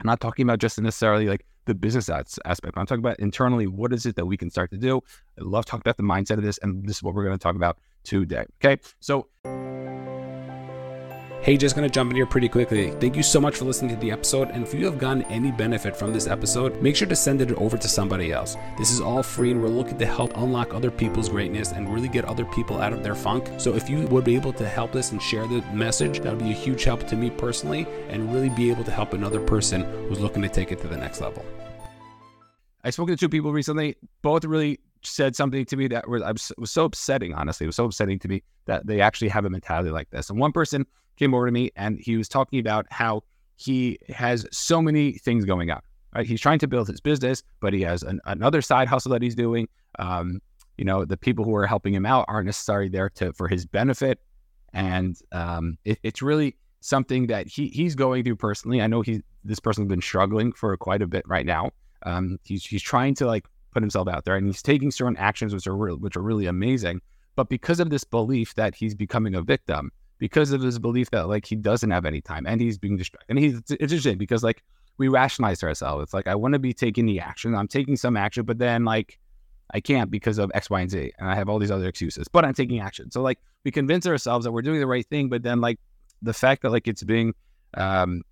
I'm 0.00 0.06
not 0.06 0.20
talking 0.20 0.44
about 0.44 0.58
just 0.60 0.80
necessarily 0.80 1.26
like 1.26 1.44
the 1.66 1.74
business 1.74 2.08
aspect. 2.08 2.76
I'm 2.76 2.86
talking 2.86 3.04
about 3.04 3.18
internally, 3.18 3.66
what 3.66 3.92
is 3.92 4.06
it 4.06 4.16
that 4.16 4.26
we 4.26 4.36
can 4.36 4.50
start 4.50 4.70
to 4.70 4.78
do? 4.78 5.02
I 5.38 5.44
love 5.44 5.66
talking 5.66 5.82
about 5.82 5.96
the 5.96 6.02
mindset 6.02 6.38
of 6.38 6.42
this, 6.42 6.58
and 6.58 6.84
this 6.86 6.96
is 6.96 7.02
what 7.02 7.14
we're 7.14 7.24
going 7.24 7.36
to 7.36 7.42
talk 7.42 7.56
about 7.56 7.78
today. 8.04 8.46
Okay. 8.64 8.80
So, 9.00 9.28
Hey, 11.48 11.56
just 11.56 11.74
gonna 11.74 11.88
jump 11.88 12.10
in 12.10 12.16
here 12.16 12.26
pretty 12.26 12.50
quickly. 12.50 12.90
Thank 13.00 13.16
you 13.16 13.22
so 13.22 13.40
much 13.40 13.56
for 13.56 13.64
listening 13.64 13.94
to 13.94 14.00
the 14.02 14.10
episode. 14.10 14.50
And 14.50 14.62
if 14.62 14.74
you 14.74 14.84
have 14.84 14.98
gotten 14.98 15.22
any 15.30 15.50
benefit 15.50 15.96
from 15.96 16.12
this 16.12 16.26
episode, 16.26 16.82
make 16.82 16.94
sure 16.94 17.08
to 17.08 17.16
send 17.16 17.40
it 17.40 17.50
over 17.52 17.78
to 17.78 17.88
somebody 17.88 18.32
else. 18.32 18.54
This 18.76 18.90
is 18.90 19.00
all 19.00 19.22
free, 19.22 19.52
and 19.52 19.62
we're 19.62 19.70
looking 19.70 19.96
to 19.96 20.04
help 20.04 20.36
unlock 20.36 20.74
other 20.74 20.90
people's 20.90 21.30
greatness 21.30 21.72
and 21.72 21.90
really 21.90 22.08
get 22.08 22.26
other 22.26 22.44
people 22.44 22.82
out 22.82 22.92
of 22.92 23.02
their 23.02 23.14
funk. 23.14 23.48
So 23.56 23.74
if 23.74 23.88
you 23.88 24.00
would 24.08 24.24
be 24.24 24.34
able 24.34 24.52
to 24.52 24.68
help 24.68 24.94
us 24.94 25.12
and 25.12 25.22
share 25.22 25.46
the 25.46 25.62
message, 25.72 26.20
that 26.20 26.34
would 26.34 26.44
be 26.44 26.50
a 26.50 26.54
huge 26.54 26.84
help 26.84 27.06
to 27.06 27.16
me 27.16 27.30
personally, 27.30 27.86
and 28.10 28.30
really 28.30 28.50
be 28.50 28.70
able 28.70 28.84
to 28.84 28.92
help 28.92 29.14
another 29.14 29.40
person 29.40 29.84
who's 30.06 30.20
looking 30.20 30.42
to 30.42 30.50
take 30.50 30.70
it 30.70 30.82
to 30.82 30.86
the 30.86 30.98
next 30.98 31.22
level. 31.22 31.42
I 32.84 32.90
spoke 32.90 33.08
to 33.08 33.16
two 33.16 33.30
people 33.30 33.54
recently. 33.54 33.96
Both 34.20 34.44
really 34.44 34.80
said 35.02 35.34
something 35.34 35.64
to 35.64 35.76
me 35.78 35.88
that 35.88 36.06
was, 36.06 36.52
was 36.58 36.70
so 36.70 36.84
upsetting. 36.84 37.32
Honestly, 37.32 37.64
it 37.64 37.68
was 37.68 37.76
so 37.76 37.86
upsetting 37.86 38.18
to 38.18 38.28
me 38.28 38.42
that 38.66 38.86
they 38.86 39.00
actually 39.00 39.28
have 39.28 39.46
a 39.46 39.50
mentality 39.50 39.88
like 39.88 40.10
this. 40.10 40.28
And 40.28 40.38
one 40.38 40.52
person 40.52 40.84
came 41.18 41.34
over 41.34 41.46
to 41.46 41.52
me 41.52 41.70
and 41.76 41.98
he 41.98 42.16
was 42.16 42.28
talking 42.28 42.58
about 42.58 42.86
how 42.90 43.22
he 43.56 43.98
has 44.08 44.46
so 44.52 44.80
many 44.80 45.12
things 45.12 45.44
going 45.44 45.70
on. 45.70 45.80
Right? 46.14 46.26
He's 46.26 46.40
trying 46.40 46.58
to 46.60 46.66
build 46.66 46.88
his 46.88 47.00
business, 47.00 47.42
but 47.60 47.74
he 47.74 47.82
has 47.82 48.02
an, 48.02 48.20
another 48.24 48.62
side 48.62 48.88
hustle 48.88 49.12
that 49.12 49.22
he's 49.22 49.34
doing. 49.34 49.68
Um, 49.98 50.40
you 50.78 50.84
know, 50.84 51.04
the 51.04 51.16
people 51.16 51.44
who 51.44 51.54
are 51.54 51.66
helping 51.66 51.92
him 51.92 52.06
out 52.06 52.24
aren't 52.28 52.46
necessarily 52.46 52.88
there 52.88 53.10
to 53.10 53.32
for 53.32 53.48
his 53.48 53.66
benefit, 53.66 54.20
and 54.72 55.16
um, 55.32 55.76
it, 55.84 55.98
it's 56.02 56.22
really 56.22 56.56
something 56.80 57.26
that 57.26 57.48
he 57.48 57.66
he's 57.68 57.94
going 57.96 58.24
through 58.24 58.36
personally. 58.36 58.80
I 58.80 58.86
know 58.86 59.02
he 59.02 59.20
this 59.44 59.58
person's 59.58 59.88
been 59.88 60.00
struggling 60.00 60.52
for 60.52 60.76
quite 60.76 61.02
a 61.02 61.06
bit 61.06 61.26
right 61.26 61.44
now. 61.44 61.72
Um, 62.04 62.38
he's 62.44 62.64
he's 62.64 62.82
trying 62.82 63.14
to 63.16 63.26
like 63.26 63.46
put 63.72 63.82
himself 63.82 64.08
out 64.08 64.24
there, 64.24 64.36
and 64.36 64.46
he's 64.46 64.62
taking 64.62 64.92
certain 64.92 65.16
actions 65.16 65.52
which 65.52 65.66
are 65.66 65.76
re- 65.76 65.94
which 65.94 66.16
are 66.16 66.22
really 66.22 66.46
amazing. 66.46 67.00
But 67.34 67.48
because 67.48 67.80
of 67.80 67.90
this 67.90 68.04
belief 68.04 68.54
that 68.54 68.74
he's 68.74 68.94
becoming 68.94 69.34
a 69.34 69.42
victim, 69.42 69.90
because 70.18 70.52
of 70.52 70.60
his 70.62 70.78
belief 70.78 71.10
that 71.10 71.28
like 71.28 71.46
he 71.46 71.56
doesn't 71.56 71.90
have 71.90 72.04
any 72.04 72.20
time 72.20 72.46
and 72.46 72.60
he's 72.60 72.78
being 72.78 72.96
distracted. 72.96 73.26
And 73.28 73.38
he's 73.38 73.58
it's 73.58 73.70
interesting 73.70 74.18
because 74.18 74.42
like 74.42 74.62
we 74.98 75.08
rationalize 75.08 75.62
ourselves. 75.62 76.02
It's 76.02 76.14
like 76.14 76.26
I 76.26 76.34
want 76.34 76.54
to 76.54 76.58
be 76.58 76.74
taking 76.74 77.06
the 77.06 77.20
action. 77.20 77.54
I'm 77.54 77.68
taking 77.68 77.96
some 77.96 78.16
action, 78.16 78.44
but 78.44 78.58
then 78.58 78.84
like 78.84 79.18
I 79.72 79.80
can't 79.80 80.10
because 80.10 80.38
of 80.38 80.50
X, 80.54 80.70
Y, 80.70 80.80
and 80.80 80.90
Z. 80.90 81.12
And 81.18 81.28
I 81.28 81.34
have 81.34 81.48
all 81.48 81.58
these 81.58 81.70
other 81.70 81.88
excuses. 81.88 82.26
But 82.28 82.44
I'm 82.44 82.54
taking 82.54 82.80
action. 82.80 83.10
So 83.10 83.22
like 83.22 83.38
we 83.64 83.70
convince 83.70 84.06
ourselves 84.06 84.44
that 84.44 84.52
we're 84.52 84.62
doing 84.62 84.80
the 84.80 84.86
right 84.86 85.06
thing, 85.06 85.28
but 85.28 85.42
then 85.42 85.60
like 85.60 85.78
the 86.22 86.32
fact 86.32 86.62
that 86.62 86.70
like 86.70 86.88
it's 86.88 87.04
being 87.04 87.34
um 87.74 88.22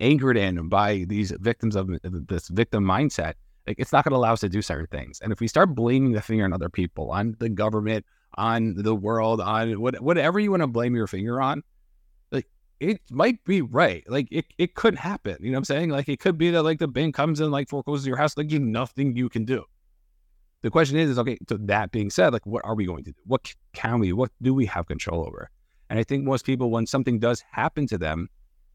anchored 0.00 0.36
in 0.36 0.68
by 0.68 1.04
these 1.08 1.30
victims 1.40 1.76
of 1.76 1.88
this 2.02 2.48
victim 2.48 2.84
mindset, 2.84 3.34
like 3.66 3.78
it's 3.78 3.92
not 3.92 4.04
going 4.04 4.12
to 4.12 4.16
allow 4.16 4.34
us 4.34 4.40
to 4.40 4.48
do 4.48 4.60
certain 4.60 4.86
things. 4.86 5.20
And 5.20 5.32
if 5.32 5.40
we 5.40 5.48
start 5.48 5.74
blaming 5.74 6.12
the 6.12 6.20
finger 6.20 6.44
on 6.44 6.52
other 6.52 6.68
people, 6.68 7.10
on 7.10 7.36
the 7.38 7.48
government, 7.48 8.04
on 8.36 8.74
the 8.74 8.94
world, 8.94 9.40
on 9.40 9.80
what, 9.80 10.00
whatever 10.00 10.38
you 10.38 10.50
want 10.50 10.62
to 10.62 10.66
blame 10.66 10.94
your 10.94 11.06
finger 11.06 11.40
on, 11.40 11.62
like 12.30 12.46
it 12.80 13.00
might 13.10 13.42
be 13.44 13.62
right. 13.62 14.04
Like 14.08 14.28
it, 14.30 14.46
it 14.58 14.74
could 14.74 14.94
happen. 14.94 15.36
You 15.40 15.50
know 15.50 15.56
what 15.56 15.60
I'm 15.60 15.64
saying? 15.64 15.90
Like 15.90 16.08
it 16.08 16.20
could 16.20 16.38
be 16.38 16.50
that 16.50 16.62
like 16.62 16.78
the 16.78 16.88
bank 16.88 17.14
comes 17.14 17.40
and 17.40 17.50
like 17.50 17.68
forecloses 17.68 18.06
your 18.06 18.16
house. 18.16 18.36
Like 18.36 18.48
there's 18.48 18.60
nothing 18.60 19.16
you 19.16 19.28
can 19.28 19.44
do. 19.44 19.64
The 20.62 20.70
question 20.70 20.98
is, 20.98 21.10
is 21.10 21.18
okay. 21.18 21.38
So 21.48 21.56
that 21.58 21.92
being 21.92 22.10
said, 22.10 22.32
like 22.32 22.46
what 22.46 22.64
are 22.64 22.74
we 22.74 22.86
going 22.86 23.04
to 23.04 23.12
do? 23.12 23.18
What 23.26 23.54
can 23.72 24.00
we? 24.00 24.12
What 24.12 24.30
do 24.42 24.52
we 24.52 24.66
have 24.66 24.86
control 24.86 25.24
over? 25.24 25.50
And 25.88 25.98
I 25.98 26.02
think 26.02 26.24
most 26.24 26.44
people, 26.44 26.70
when 26.70 26.86
something 26.86 27.18
does 27.18 27.42
happen 27.52 27.86
to 27.86 27.98
them, 27.98 28.28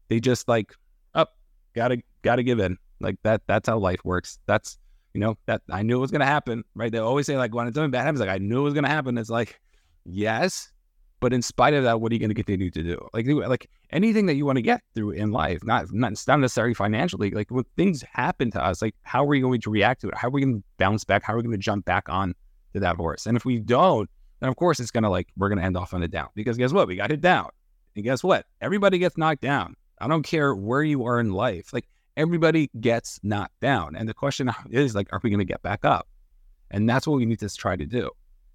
they 0.08 0.18
just 0.18 0.48
like, 0.48 0.72
up, 1.14 1.34
oh, 1.34 1.38
gotta 1.74 2.02
gotta 2.22 2.42
give 2.42 2.58
in. 2.58 2.78
Like 3.00 3.16
that. 3.24 3.42
That's 3.46 3.68
how 3.68 3.78
life 3.78 4.00
works. 4.04 4.38
That's 4.46 4.78
you 5.14 5.20
know, 5.20 5.36
that 5.46 5.62
I 5.70 5.82
knew 5.82 5.98
it 5.98 6.00
was 6.00 6.10
going 6.10 6.20
to 6.20 6.26
happen, 6.26 6.64
right? 6.74 6.90
They 6.90 6.98
always 6.98 7.26
say, 7.26 7.36
like, 7.36 7.54
when 7.54 7.72
something 7.72 7.90
bad 7.90 8.04
happens, 8.04 8.20
like, 8.20 8.28
I 8.28 8.38
knew 8.38 8.60
it 8.60 8.64
was 8.64 8.74
going 8.74 8.84
to 8.84 8.90
happen. 8.90 9.18
It's 9.18 9.30
like, 9.30 9.60
yes, 10.04 10.72
but 11.20 11.32
in 11.32 11.42
spite 11.42 11.74
of 11.74 11.84
that, 11.84 12.00
what 12.00 12.10
are 12.10 12.14
you 12.14 12.18
going 12.18 12.30
to 12.30 12.34
continue 12.34 12.70
to 12.70 12.82
do? 12.82 13.08
Like, 13.12 13.26
like 13.28 13.70
anything 13.90 14.26
that 14.26 14.34
you 14.34 14.44
want 14.44 14.56
to 14.56 14.62
get 14.62 14.82
through 14.94 15.10
in 15.12 15.30
life, 15.30 15.62
not, 15.62 15.92
not, 15.92 16.14
not 16.26 16.40
necessarily 16.40 16.74
financially, 16.74 17.30
like 17.30 17.50
when 17.50 17.64
things 17.76 18.02
happen 18.10 18.50
to 18.50 18.64
us, 18.64 18.82
like, 18.82 18.94
how 19.02 19.22
are 19.22 19.28
we 19.28 19.40
going 19.40 19.60
to 19.60 19.70
react 19.70 20.00
to 20.00 20.08
it? 20.08 20.16
How 20.16 20.28
are 20.28 20.32
we 20.32 20.40
going 20.40 20.56
to 20.56 20.64
bounce 20.78 21.04
back? 21.04 21.22
How 21.22 21.34
are 21.34 21.36
we 21.36 21.42
going 21.42 21.52
to 21.52 21.58
jump 21.58 21.84
back 21.84 22.08
on 22.08 22.34
to 22.72 22.80
that 22.80 22.96
horse? 22.96 23.26
And 23.26 23.36
if 23.36 23.44
we 23.44 23.58
don't, 23.58 24.10
then 24.40 24.48
of 24.48 24.56
course 24.56 24.80
it's 24.80 24.90
going 24.90 25.04
to 25.04 25.10
like, 25.10 25.28
we're 25.36 25.48
going 25.48 25.58
to 25.58 25.64
end 25.64 25.76
off 25.76 25.94
on 25.94 26.02
a 26.02 26.08
down 26.08 26.28
because 26.34 26.56
guess 26.56 26.72
what? 26.72 26.88
We 26.88 26.96
got 26.96 27.10
hit 27.10 27.20
down. 27.20 27.50
And 27.94 28.04
guess 28.04 28.24
what? 28.24 28.46
Everybody 28.60 28.98
gets 28.98 29.16
knocked 29.16 29.42
down. 29.42 29.76
I 30.00 30.08
don't 30.08 30.24
care 30.24 30.54
where 30.54 30.82
you 30.82 31.04
are 31.04 31.20
in 31.20 31.30
life. 31.30 31.72
Like, 31.72 31.86
everybody 32.16 32.70
gets 32.80 33.20
knocked 33.22 33.58
down. 33.60 33.96
And 33.96 34.08
the 34.08 34.14
question 34.14 34.50
is 34.70 34.94
like, 34.94 35.12
are 35.12 35.20
we 35.22 35.30
going 35.30 35.38
to 35.38 35.44
get 35.44 35.62
back 35.62 35.84
up? 35.84 36.08
And 36.70 36.88
that's 36.88 37.06
what 37.06 37.16
we 37.16 37.26
need 37.26 37.40
to 37.40 37.54
try 37.54 37.76
to 37.76 37.86
do. 37.86 38.10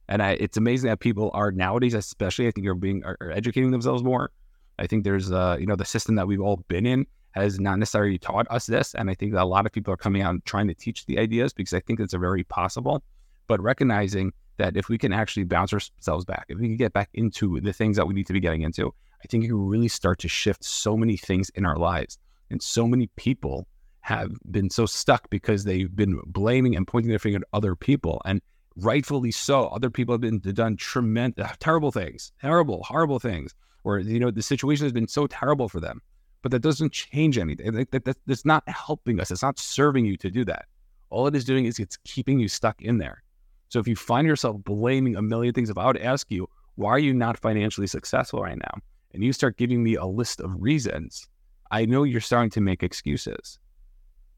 And 0.10 0.24
I, 0.24 0.32
it's 0.32 0.58
amazing 0.58 0.90
that 0.90 1.00
people 1.00 1.32
are 1.34 1.52
nowadays, 1.52 1.94
especially 1.94 2.48
I 2.48 2.52
think 2.52 2.66
are 2.68 2.76
being 2.76 3.04
are, 3.04 3.18
educating 3.32 3.72
themselves 3.72 4.04
more. 4.04 4.32
I 4.80 4.88
think 4.88 5.04
there's 5.04 5.32
uh, 5.32 5.58
you 5.60 5.66
know, 5.66 5.76
the 5.76 5.86
system 5.86 6.16
that 6.16 6.28
we've 6.28 6.42
all 6.42 6.58
been 6.68 6.86
in 6.86 7.06
has 7.32 7.60
not 7.60 7.78
necessarily 7.78 8.18
taught 8.18 8.48
us 8.50 8.66
this. 8.66 8.96
And 8.96 9.10
I 9.10 9.16
think 9.16 9.34
that 9.34 9.44
a 9.44 9.46
lot 9.46 9.66
of 9.66 9.72
people 9.72 9.94
are 9.94 9.98
coming 9.98 10.22
out 10.22 10.32
and 10.32 10.46
trying 10.46 10.68
to 10.68 10.74
teach 10.74 11.06
the 11.06 11.20
ideas 11.20 11.54
because 11.54 11.74
I 11.74 11.80
think 11.82 12.00
it's 12.00 12.14
a 12.14 12.18
very 12.18 12.44
possible. 12.44 13.04
But 13.48 13.62
recognizing 13.62 14.34
that 14.58 14.76
if 14.76 14.90
we 14.90 14.98
can 14.98 15.14
actually 15.14 15.44
bounce 15.44 15.74
ourselves 15.74 16.26
back, 16.26 16.46
if 16.50 16.58
we 16.58 16.68
can 16.68 16.78
get 16.78 16.94
back 16.94 17.10
into 17.14 17.60
the 17.62 17.74
things 17.74 17.98
that 17.98 18.08
we 18.08 18.14
need 18.14 18.28
to 18.28 18.34
be 18.34 18.40
getting 18.40 18.62
into, 18.62 18.94
I 19.24 19.28
think 19.28 19.44
you 19.44 19.58
really 19.58 19.88
start 19.88 20.20
to 20.20 20.28
shift 20.28 20.64
so 20.64 20.98
many 20.98 21.18
things 21.18 21.50
in 21.52 21.66
our 21.66 21.78
lives. 21.78 22.18
And 22.50 22.62
so 22.62 22.88
many 22.88 23.08
people 23.16 23.68
have 24.02 24.32
been 24.50 24.70
so 24.70 24.86
stuck 24.86 25.30
because 25.30 25.64
they've 25.64 25.94
been 25.94 26.20
blaming 26.26 26.76
and 26.76 26.88
pointing 26.88 27.10
their 27.10 27.20
finger 27.20 27.40
at 27.40 27.48
other 27.54 27.76
people. 27.76 28.22
And 28.26 28.42
rightfully 28.78 29.32
so. 29.32 29.68
Other 29.68 29.90
people 29.90 30.14
have 30.14 30.22
been 30.22 30.40
done 30.40 30.78
tremendous, 30.78 31.46
uh, 31.46 31.54
terrible 31.60 31.92
things, 31.92 32.32
terrible, 32.40 32.84
horrible 32.84 33.20
things, 33.20 33.54
or 33.84 34.00
you 34.00 34.20
know 34.20 34.32
the 34.32 34.42
situation 34.42 34.86
has 34.86 34.94
been 34.94 35.08
so 35.08 35.28
terrible 35.28 35.68
for 35.70 35.80
them. 35.80 36.02
But 36.44 36.52
that 36.52 36.60
doesn't 36.60 36.94
change 36.94 37.38
anything. 37.38 37.74
That, 37.74 37.92
that, 37.92 38.06
that, 38.06 38.18
that's 38.26 38.46
not 38.46 38.68
helping 38.70 39.20
us. 39.20 39.32
It's 39.32 39.42
not 39.42 39.58
serving 39.60 40.06
you 40.06 40.18
to 40.18 40.30
do 40.30 40.46
that. 40.46 40.66
All 41.10 41.28
it 41.28 41.36
is 41.36 41.44
doing 41.44 41.66
is 41.66 41.80
it's 41.80 41.98
keeping 42.06 42.40
you 42.40 42.48
stuck 42.48 42.82
in 42.82 43.00
there. 43.00 43.24
So 43.70 43.80
if 43.80 43.88
you 43.88 43.96
find 43.96 44.28
yourself 44.28 44.64
blaming 44.64 45.16
a 45.16 45.22
million 45.22 45.54
things, 45.54 45.70
if 45.70 45.78
I 45.78 45.88
would 45.88 45.98
ask 45.98 46.30
you, 46.30 46.48
why 46.76 46.92
are 46.92 47.00
you 47.00 47.14
not 47.14 47.40
financially 47.40 47.88
successful 47.88 48.42
right 48.42 48.58
now? 48.58 48.80
And 49.14 49.24
you 49.24 49.34
start 49.34 49.58
giving 49.58 49.84
me 49.84 49.96
a 49.96 50.06
list 50.06 50.40
of 50.40 50.52
reasons, 50.62 51.28
I 51.72 51.86
know 51.86 52.04
you're 52.04 52.22
starting 52.22 52.50
to 52.52 52.62
make 52.62 52.84
excuses. 52.84 53.60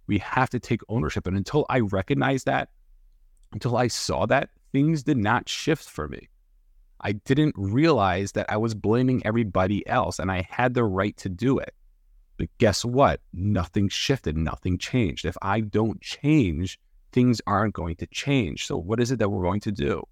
We 0.07 0.17
have 0.19 0.49
to 0.51 0.59
take 0.59 0.81
ownership. 0.89 1.27
And 1.27 1.37
until 1.37 1.65
I 1.69 1.81
recognized 1.81 2.45
that, 2.47 2.69
until 3.51 3.77
I 3.77 3.87
saw 3.87 4.25
that, 4.27 4.49
things 4.71 5.03
did 5.03 5.17
not 5.17 5.49
shift 5.49 5.89
for 5.89 6.07
me. 6.07 6.29
I 7.01 7.13
didn't 7.13 7.55
realize 7.57 8.33
that 8.33 8.51
I 8.51 8.57
was 8.57 8.75
blaming 8.75 9.25
everybody 9.25 9.87
else 9.87 10.19
and 10.19 10.31
I 10.31 10.47
had 10.49 10.73
the 10.73 10.83
right 10.83 11.15
to 11.17 11.29
do 11.29 11.57
it. 11.57 11.73
But 12.37 12.49
guess 12.57 12.83
what? 12.83 13.21
Nothing 13.33 13.89
shifted, 13.89 14.37
nothing 14.37 14.77
changed. 14.77 15.25
If 15.25 15.37
I 15.41 15.61
don't 15.61 16.01
change, 16.01 16.79
things 17.11 17.41
aren't 17.47 17.73
going 17.73 17.95
to 17.97 18.07
change. 18.07 18.65
So, 18.65 18.77
what 18.77 18.99
is 18.99 19.11
it 19.11 19.19
that 19.19 19.29
we're 19.29 19.43
going 19.43 19.59
to 19.61 19.71
do? 19.71 20.03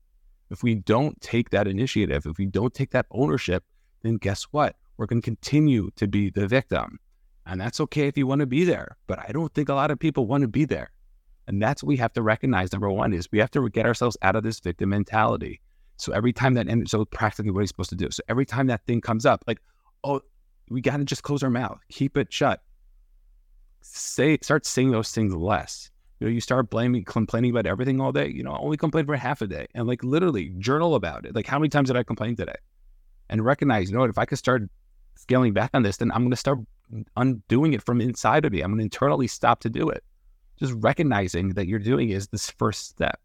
If 0.50 0.64
we 0.64 0.76
don't 0.76 1.20
take 1.22 1.50
that 1.50 1.68
initiative, 1.68 2.26
if 2.26 2.38
we 2.38 2.46
don't 2.46 2.74
take 2.74 2.92
that 2.92 3.06
ownership, 3.12 3.64
then 4.02 4.18
guess 4.18 4.44
what? 4.44 4.76
We're 4.98 5.06
going 5.06 5.22
to 5.22 5.26
continue 5.26 5.90
to 5.96 6.08
be 6.08 6.30
the 6.30 6.48
victim. 6.48 7.00
And 7.48 7.62
that's 7.62 7.80
okay 7.80 8.08
if 8.08 8.18
you 8.18 8.28
want 8.28 8.42
to 8.42 8.46
be 8.46 8.66
there. 8.66 8.98
But 9.08 9.20
I 9.20 9.32
don't 9.32 9.54
think 9.54 9.70
a 9.70 9.74
lot 9.74 9.90
of 9.90 10.00
people 10.00 10.28
want 10.28 10.42
to 10.42 10.48
be 10.48 10.66
there. 10.66 10.92
And 11.48 11.62
that's 11.62 11.82
what 11.82 11.88
we 11.88 11.98
have 11.98 12.12
to 12.14 12.22
recognize. 12.22 12.74
Number 12.74 12.90
one 12.90 13.14
is 13.14 13.32
we 13.32 13.40
have 13.40 13.52
to 13.52 13.70
get 13.70 13.86
ourselves 13.86 14.18
out 14.22 14.36
of 14.36 14.44
this 14.44 14.60
victim 14.60 14.90
mentality. 14.90 15.62
So 15.96 16.12
every 16.12 16.34
time 16.34 16.56
that, 16.56 16.68
and 16.68 16.88
so 16.90 17.06
practically 17.06 17.52
what 17.52 17.62
you 17.62 17.68
supposed 17.68 17.90
to 17.92 17.96
do? 17.96 18.12
So 18.12 18.22
every 18.28 18.46
time 18.46 18.68
that 18.68 18.86
thing 18.86 19.00
comes 19.00 19.26
up, 19.26 19.44
like, 19.48 19.60
oh, 20.04 20.22
we 20.70 20.82
got 20.82 20.98
to 20.98 21.06
just 21.06 21.24
close 21.24 21.42
our 21.42 21.50
mouth, 21.50 21.80
keep 21.90 22.18
it 22.18 22.32
shut. 22.32 22.62
Say, 23.82 24.38
start 24.42 24.66
saying 24.66 24.92
those 24.92 25.12
things 25.12 25.34
less. 25.34 25.90
You 26.20 26.28
know, 26.28 26.34
you 26.34 26.42
start 26.42 26.70
blaming, 26.70 27.06
complaining 27.06 27.52
about 27.52 27.66
everything 27.66 28.02
all 28.02 28.12
day. 28.12 28.28
You 28.28 28.44
know, 28.44 28.58
only 28.60 28.76
complain 28.76 29.06
for 29.06 29.16
half 29.16 29.42
a 29.42 29.48
day, 29.48 29.68
and 29.74 29.88
like 29.88 30.04
literally 30.04 30.50
journal 30.58 30.96
about 30.96 31.26
it. 31.26 31.34
Like, 31.34 31.48
how 31.48 31.60
many 31.60 31.70
times 31.70 31.88
did 31.88 31.96
I 31.96 32.04
complain 32.04 32.36
today? 32.36 32.56
And 33.30 33.46
recognize, 33.46 33.90
you 33.90 33.96
know 33.96 34.02
what? 34.02 34.10
If 34.10 34.18
I 34.18 34.26
could 34.26 34.38
start 34.38 34.64
scaling 35.16 35.54
back 35.54 35.72
on 35.74 35.84
this, 35.84 35.98
then 35.98 36.12
I'm 36.12 36.22
going 36.22 36.32
to 36.32 36.36
start 36.36 36.60
undoing 37.16 37.74
it 37.74 37.84
from 37.84 38.02
inside 38.02 38.46
of 38.46 38.52
me. 38.52 38.62
I'm 38.62 38.72
going 38.72 38.80
to 38.80 38.84
internally 38.84 39.28
stop 39.28 39.60
to 39.62 39.70
do 39.70 39.90
it. 39.90 40.04
Just 40.60 40.74
recognizing 40.78 41.50
that 41.50 41.68
you're 41.68 41.80
doing 41.80 42.10
is 42.10 42.28
this 42.28 42.50
first 42.50 42.88
step. 42.88 43.20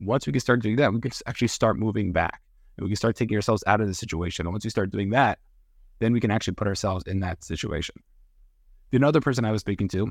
Once 0.00 0.26
we 0.26 0.32
can 0.32 0.40
start 0.40 0.62
doing 0.62 0.76
that, 0.76 0.92
we 0.92 1.00
can 1.00 1.10
actually 1.26 1.48
start 1.48 1.78
moving 1.78 2.12
back, 2.12 2.40
and 2.76 2.84
we 2.84 2.90
can 2.90 2.96
start 2.96 3.16
taking 3.16 3.36
ourselves 3.36 3.64
out 3.66 3.80
of 3.80 3.88
the 3.88 3.94
situation. 3.94 4.46
And 4.46 4.52
once 4.52 4.64
we 4.64 4.70
start 4.70 4.90
doing 4.90 5.10
that, 5.10 5.38
then 5.98 6.12
we 6.12 6.20
can 6.20 6.30
actually 6.30 6.54
put 6.54 6.68
ourselves 6.68 7.04
in 7.06 7.20
that 7.20 7.42
situation. 7.42 7.96
The 8.90 8.96
another 8.96 9.20
person 9.20 9.44
I 9.44 9.50
was 9.50 9.60
speaking 9.60 9.88
to, 9.88 10.10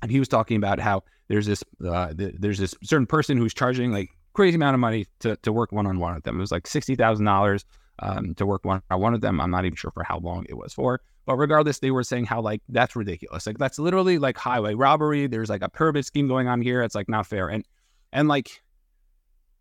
and 0.00 0.10
he 0.10 0.18
was 0.18 0.28
talking 0.28 0.56
about 0.56 0.80
how 0.80 1.02
there's 1.28 1.46
this 1.46 1.62
uh, 1.84 2.14
th- 2.14 2.36
there's 2.38 2.58
this 2.58 2.74
certain 2.82 3.06
person 3.06 3.36
who's 3.36 3.52
charging 3.52 3.92
like 3.92 4.08
crazy 4.32 4.54
amount 4.54 4.74
of 4.74 4.80
money 4.80 5.06
to, 5.20 5.36
to 5.36 5.52
work 5.52 5.72
one 5.72 5.86
on 5.86 5.98
one 5.98 6.14
with 6.14 6.24
them. 6.24 6.36
It 6.38 6.40
was 6.40 6.50
like 6.50 6.66
sixty 6.66 6.94
thousand 6.94 7.28
um, 7.28 7.34
dollars 7.34 7.64
to 8.36 8.46
work 8.46 8.64
one 8.64 8.80
on 8.90 9.00
one 9.00 9.12
with 9.12 9.20
them. 9.20 9.40
I'm 9.40 9.50
not 9.50 9.66
even 9.66 9.76
sure 9.76 9.90
for 9.90 10.04
how 10.04 10.18
long 10.20 10.46
it 10.48 10.56
was 10.56 10.72
for, 10.72 11.02
but 11.28 11.36
regardless, 11.36 11.80
they 11.80 11.90
were 11.90 12.02
saying 12.04 12.24
how 12.24 12.40
like 12.40 12.62
that's 12.70 12.96
ridiculous. 12.96 13.46
Like 13.46 13.58
that's 13.58 13.78
literally 13.78 14.16
like 14.16 14.38
highway 14.38 14.72
robbery. 14.72 15.26
There's 15.26 15.50
like 15.50 15.60
a 15.60 15.68
pyramid 15.68 16.06
scheme 16.06 16.26
going 16.26 16.48
on 16.48 16.62
here. 16.62 16.82
It's 16.82 16.94
like 16.94 17.06
not 17.06 17.26
fair. 17.26 17.48
And 17.48 17.66
and 18.14 18.28
like 18.28 18.62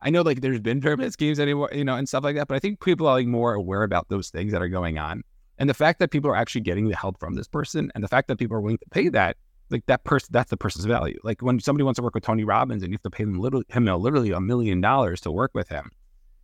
I 0.01 0.09
know 0.09 0.21
like 0.21 0.39
there's 0.39 0.61
been 0.61 0.79
pyramid 0.79 1.11
schemes 1.11 1.41
anymore, 1.41 1.69
you 1.73 1.83
know, 1.83 1.95
and 1.95 2.07
stuff 2.07 2.23
like 2.23 2.37
that. 2.37 2.47
But 2.47 2.55
I 2.55 2.59
think 2.59 2.79
people 2.79 3.05
are 3.05 3.15
like 3.15 3.27
more 3.27 3.53
aware 3.53 3.83
about 3.83 4.07
those 4.07 4.29
things 4.29 4.53
that 4.53 4.61
are 4.61 4.69
going 4.69 4.97
on. 4.97 5.23
And 5.57 5.69
the 5.69 5.73
fact 5.73 5.99
that 5.99 6.09
people 6.09 6.31
are 6.31 6.37
actually 6.37 6.61
getting 6.61 6.87
the 6.87 6.95
help 6.95 7.19
from 7.19 7.33
this 7.33 7.49
person 7.49 7.91
and 7.93 8.01
the 8.01 8.07
fact 8.07 8.29
that 8.29 8.37
people 8.37 8.55
are 8.55 8.61
willing 8.61 8.77
to 8.77 8.89
pay 8.91 9.09
that, 9.09 9.35
like 9.69 9.85
that 9.87 10.05
person, 10.05 10.29
that's 10.31 10.49
the 10.49 10.55
person's 10.55 10.85
value. 10.85 11.19
Like 11.25 11.41
when 11.41 11.59
somebody 11.59 11.83
wants 11.83 11.97
to 11.97 12.01
work 12.01 12.15
with 12.15 12.23
Tony 12.23 12.45
Robbins 12.45 12.81
and 12.81 12.93
you 12.93 12.95
have 12.95 13.03
to 13.03 13.09
pay 13.09 13.25
them 13.25 13.41
literally, 13.41 13.65
him 13.67 13.89
uh, 13.89 13.97
literally 13.97 14.31
a 14.31 14.39
million 14.39 14.79
dollars 14.79 15.19
to 15.19 15.33
work 15.33 15.51
with 15.53 15.67
him. 15.67 15.91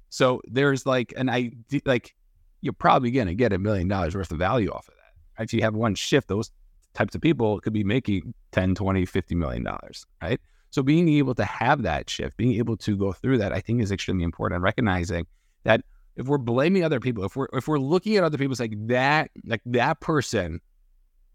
So 0.09 0.41
there's 0.47 0.85
like 0.85 1.13
an 1.15 1.29
I 1.29 1.51
like 1.85 2.13
you're 2.59 2.73
probably 2.73 3.11
going 3.11 3.27
to 3.27 3.35
get 3.35 3.53
a 3.53 3.57
million 3.57 3.87
dollars 3.87 4.15
worth 4.15 4.29
of 4.29 4.37
value 4.37 4.69
off 4.69 4.89
of 4.89 4.95
that. 4.95 5.02
If 5.43 5.53
you 5.53 5.61
have 5.61 5.75
one 5.75 5.95
shift, 5.95 6.27
those 6.27 6.51
types 6.93 7.15
of 7.15 7.21
people 7.21 7.59
could 7.59 7.73
be 7.73 7.83
making 7.83 8.33
10, 8.51 8.75
20, 8.75 9.05
50 9.05 9.35
million 9.35 9.63
dollars, 9.63 10.05
right? 10.21 10.39
So 10.69 10.81
being 10.81 11.07
able 11.09 11.35
to 11.35 11.45
have 11.45 11.83
that 11.83 12.09
shift, 12.09 12.37
being 12.37 12.53
able 12.55 12.77
to 12.77 12.97
go 12.97 13.11
through 13.11 13.37
that, 13.39 13.53
I 13.53 13.59
think 13.59 13.81
is 13.81 13.91
extremely 13.91 14.23
important. 14.23 14.61
Recognizing 14.61 15.27
that 15.63 15.81
if 16.15 16.27
we're 16.27 16.37
blaming 16.39 16.83
other 16.83 16.99
people, 16.99 17.23
if 17.23 17.35
we're 17.35 17.47
if 17.53 17.67
we're 17.67 17.79
looking 17.79 18.17
at 18.17 18.23
other 18.23 18.37
people, 18.37 18.53
it's 18.53 18.59
like 18.59 18.87
that, 18.87 19.29
like 19.45 19.61
that 19.65 19.99
person 19.99 20.61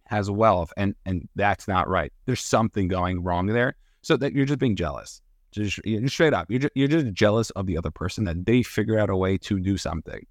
has 0.07 0.31
wealth, 0.31 0.73
and 0.77 0.95
and 1.07 1.29
that's 1.37 1.69
not 1.69 1.89
right. 1.89 2.13
There's 2.27 2.43
something 2.43 2.89
going 2.89 3.23
wrong 3.23 3.47
there. 3.47 3.77
So 4.03 4.17
that 4.17 4.33
you're 4.33 4.47
just 4.47 4.59
being 4.59 4.77
jealous. 4.77 5.21
Just 5.51 5.81
straight 6.07 6.35
up. 6.35 6.51
You're 6.51 6.61
just, 6.61 6.73
you're 6.75 6.89
just 6.89 7.13
jealous 7.13 7.51
of 7.51 7.67
the 7.67 7.77
other 7.77 7.91
person 7.91 8.25
that 8.25 8.45
they 8.45 8.63
figure 8.63 8.99
out 8.99 9.11
a 9.11 9.17
way 9.17 9.39
to 9.39 9.59
do 9.59 9.77
something. 9.77 10.27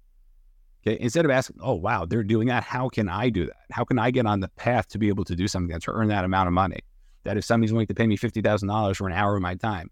Okay. 0.88 1.02
Instead 1.02 1.24
of 1.24 1.30
asking, 1.30 1.56
oh 1.60 1.74
wow, 1.74 2.04
they're 2.04 2.22
doing 2.22 2.48
that. 2.48 2.62
How 2.62 2.88
can 2.88 3.08
I 3.08 3.28
do 3.28 3.46
that? 3.46 3.56
How 3.70 3.84
can 3.84 3.98
I 3.98 4.10
get 4.10 4.26
on 4.26 4.40
the 4.40 4.48
path 4.48 4.88
to 4.88 4.98
be 4.98 5.08
able 5.08 5.24
to 5.24 5.36
do 5.36 5.48
something 5.48 5.78
to 5.78 5.90
earn 5.90 6.08
that 6.08 6.24
amount 6.24 6.46
of 6.46 6.52
money? 6.52 6.80
That 7.24 7.36
if 7.36 7.44
somebody's 7.44 7.72
willing 7.72 7.86
to 7.88 7.94
pay 7.94 8.06
me 8.06 8.16
fifty 8.16 8.40
thousand 8.40 8.68
dollars 8.68 8.96
for 8.96 9.06
an 9.06 9.12
hour 9.12 9.36
of 9.36 9.42
my 9.42 9.54
time, 9.54 9.90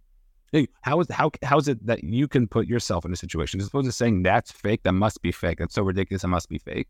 how 0.83 1.01
is 1.01 1.09
how 1.11 1.31
how 1.43 1.59
is 1.59 1.69
it 1.69 1.85
that 1.87 2.05
you 2.05 2.29
can 2.29 2.47
put 2.47 2.67
yourself 2.67 3.05
in 3.05 3.13
a 3.13 3.17
situation 3.17 3.61
as 3.61 3.67
opposed 3.67 3.87
to 3.87 3.93
saying 3.93 4.23
that's 4.23 4.51
fake, 4.51 4.83
that 4.85 4.93
must 4.93 5.21
be 5.23 5.33
fake, 5.33 5.59
that's 5.59 5.75
so 5.75 5.83
ridiculous, 5.83 6.25
it 6.25 6.29
must 6.29 6.49
be 6.49 6.59
fake. 6.59 6.89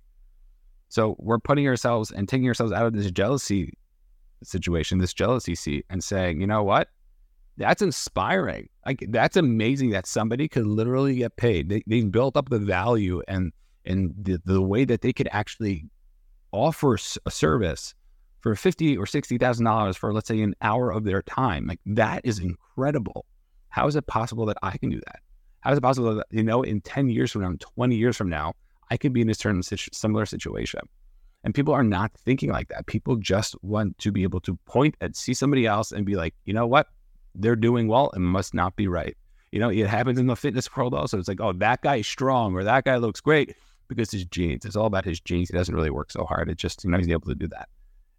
So 0.88 1.16
we're 1.18 1.38
putting 1.38 1.66
ourselves 1.66 2.12
and 2.12 2.28
taking 2.28 2.46
ourselves 2.46 2.72
out 2.72 2.86
of 2.86 2.92
this 2.92 3.10
jealousy 3.10 3.72
situation, 4.44 4.98
this 4.98 5.14
jealousy 5.14 5.56
seat, 5.56 5.84
and 5.90 6.04
saying, 6.04 6.40
you 6.40 6.46
know 6.46 6.62
what? 6.62 6.88
That's 7.56 7.82
inspiring. 7.82 8.68
Like 8.84 9.04
that's 9.08 9.36
amazing 9.36 9.90
that 9.90 10.06
somebody 10.06 10.46
could 10.46 10.66
literally 10.66 11.16
get 11.16 11.36
paid. 11.36 11.70
They 11.70 11.82
they 11.86 12.02
built 12.02 12.36
up 12.36 12.50
the 12.50 12.58
value 12.58 13.22
and 13.26 13.52
and 13.86 14.14
the, 14.20 14.40
the 14.44 14.62
way 14.62 14.84
that 14.84 15.00
they 15.00 15.12
could 15.12 15.28
actually 15.32 15.84
offer 16.52 16.94
a 17.26 17.30
service 17.30 17.94
for 18.40 18.54
fifty 18.54 18.96
or 18.96 19.06
sixty 19.06 19.38
thousand 19.38 19.64
dollars 19.64 19.96
for 19.96 20.12
let's 20.12 20.28
say 20.28 20.40
an 20.40 20.54
hour 20.62 20.90
of 20.90 21.04
their 21.04 21.22
time. 21.22 21.66
Like 21.66 21.80
that 21.86 22.20
is 22.24 22.38
incredible. 22.38 23.26
How 23.68 23.86
is 23.86 23.96
it 23.96 24.06
possible 24.06 24.46
that 24.46 24.56
I 24.62 24.78
can 24.78 24.90
do 24.90 25.00
that? 25.06 25.20
How 25.60 25.72
is 25.72 25.78
it 25.78 25.82
possible 25.82 26.14
that, 26.14 26.26
you 26.30 26.42
know, 26.42 26.62
in 26.62 26.80
10 26.80 27.08
years 27.10 27.32
from 27.32 27.42
now, 27.42 27.52
20 27.58 27.96
years 27.96 28.16
from 28.16 28.28
now, 28.28 28.54
I 28.88 28.96
could 28.96 29.12
be 29.12 29.20
in 29.20 29.28
a 29.28 29.34
certain 29.34 29.62
similar 29.62 30.24
situation? 30.24 30.80
And 31.44 31.54
people 31.54 31.74
are 31.74 31.82
not 31.82 32.12
thinking 32.14 32.50
like 32.50 32.68
that. 32.68 32.86
People 32.86 33.16
just 33.16 33.54
want 33.62 33.98
to 33.98 34.12
be 34.12 34.22
able 34.22 34.40
to 34.40 34.56
point 34.64 34.96
and 35.00 35.14
see 35.14 35.34
somebody 35.34 35.66
else 35.66 35.92
and 35.92 36.06
be 36.06 36.14
like, 36.14 36.34
you 36.44 36.54
know 36.54 36.66
what? 36.66 36.86
They're 37.34 37.56
doing 37.56 37.88
well 37.88 38.10
and 38.14 38.24
must 38.24 38.54
not 38.54 38.76
be 38.76 38.88
right. 38.88 39.16
You 39.52 39.60
know, 39.60 39.68
it 39.68 39.88
happens 39.88 40.18
in 40.18 40.26
the 40.26 40.36
fitness 40.36 40.74
world 40.74 40.94
also. 40.94 41.18
It's 41.18 41.28
like, 41.28 41.40
oh, 41.40 41.52
that 41.54 41.82
guy 41.82 41.96
is 41.96 42.06
strong 42.06 42.54
or 42.54 42.64
that 42.64 42.84
guy 42.84 42.96
looks 42.96 43.20
great 43.20 43.56
because 43.88 44.10
his 44.10 44.24
genes. 44.24 44.64
It's 44.64 44.76
all 44.76 44.86
about 44.86 45.04
his 45.04 45.20
genes. 45.20 45.48
He 45.48 45.56
doesn't 45.56 45.74
really 45.74 45.90
work 45.90 46.10
so 46.10 46.24
hard. 46.24 46.48
It 46.48 46.58
just, 46.58 46.84
you 46.84 46.90
know, 46.90 46.98
he's 46.98 47.08
able 47.08 47.28
to 47.28 47.34
do 47.34 47.48
that. 47.48 47.68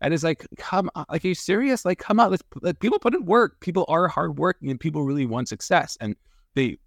And 0.01 0.13
it's 0.13 0.24
like, 0.24 0.45
come 0.57 0.89
on, 0.95 1.05
like, 1.09 1.25
are 1.25 1.29
you 1.29 1.36
serious? 1.36 1.83
Like, 1.83 2.00
come 2.00 2.19
on, 2.19 2.29
let's 2.29 2.43
let 2.62 2.79
people 2.79 3.00
put 3.00 3.15
in 3.15 3.25
work. 3.25 3.59
People 3.62 3.86
are 3.88 4.07
hardworking 4.07 4.69
and 4.69 4.79
people 4.79 5.03
really 5.03 5.25
want 5.25 5.47
success 5.47 5.97
and 6.00 6.15
they 6.55 6.77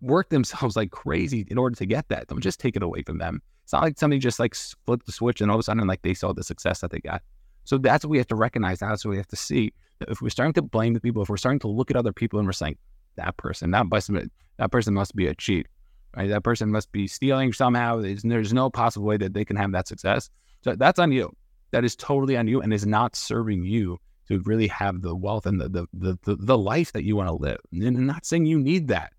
work 0.00 0.28
themselves 0.30 0.76
like 0.76 0.90
crazy 0.90 1.46
in 1.48 1.58
order 1.58 1.76
to 1.76 1.86
get 1.86 2.08
that. 2.08 2.28
Don't 2.28 2.40
just 2.40 2.60
take 2.60 2.76
it 2.76 2.82
away 2.82 3.02
from 3.02 3.18
them. 3.18 3.42
It's 3.64 3.72
not 3.72 3.82
like 3.82 3.98
somebody 3.98 4.18
just 4.18 4.38
like 4.38 4.54
flipped 4.86 5.06
the 5.06 5.12
switch 5.12 5.40
and 5.40 5.50
all 5.50 5.56
of 5.56 5.60
a 5.60 5.62
sudden 5.62 5.86
like 5.86 6.02
they 6.02 6.14
saw 6.14 6.32
the 6.32 6.42
success 6.42 6.80
that 6.80 6.90
they 6.90 7.00
got. 7.00 7.22
So 7.64 7.78
that's 7.78 8.04
what 8.04 8.10
we 8.10 8.18
have 8.18 8.26
to 8.28 8.36
recognize. 8.36 8.80
That's 8.80 9.04
what 9.04 9.12
we 9.12 9.16
have 9.16 9.28
to 9.28 9.36
see. 9.36 9.72
If 10.08 10.20
we're 10.20 10.30
starting 10.30 10.54
to 10.54 10.62
blame 10.62 10.94
the 10.94 11.00
people, 11.00 11.22
if 11.22 11.28
we're 11.28 11.36
starting 11.36 11.60
to 11.60 11.68
look 11.68 11.90
at 11.90 11.96
other 11.96 12.12
people 12.12 12.38
and 12.38 12.48
we're 12.48 12.52
saying 12.52 12.78
that 13.16 13.36
person, 13.36 13.70
that 13.70 13.88
person, 13.90 14.30
that 14.56 14.72
person 14.72 14.94
must 14.94 15.14
be 15.14 15.26
a 15.26 15.34
cheat, 15.34 15.68
right? 16.16 16.28
That 16.28 16.44
person 16.44 16.70
must 16.70 16.92
be 16.92 17.06
stealing 17.06 17.52
somehow. 17.52 18.00
There's, 18.00 18.22
there's 18.22 18.52
no 18.52 18.70
possible 18.70 19.06
way 19.06 19.16
that 19.18 19.34
they 19.34 19.44
can 19.44 19.56
have 19.56 19.72
that 19.72 19.88
success. 19.88 20.30
So 20.62 20.74
that's 20.76 20.98
on 20.98 21.12
you 21.12 21.34
that 21.70 21.84
is 21.84 21.96
totally 21.96 22.36
on 22.36 22.46
you 22.46 22.60
and 22.60 22.72
is 22.72 22.86
not 22.86 23.16
serving 23.16 23.64
you 23.64 23.98
to 24.28 24.40
really 24.40 24.68
have 24.68 25.02
the 25.02 25.14
wealth 25.14 25.46
and 25.46 25.60
the 25.60 25.68
the 25.68 25.86
the, 25.92 26.18
the, 26.24 26.36
the 26.36 26.58
life 26.58 26.92
that 26.92 27.04
you 27.04 27.16
want 27.16 27.28
to 27.28 27.34
live. 27.34 27.58
And 27.72 27.84
I'm 27.84 28.06
not 28.06 28.26
saying 28.26 28.46
you 28.46 28.58
need 28.58 28.88
that, 28.88 29.12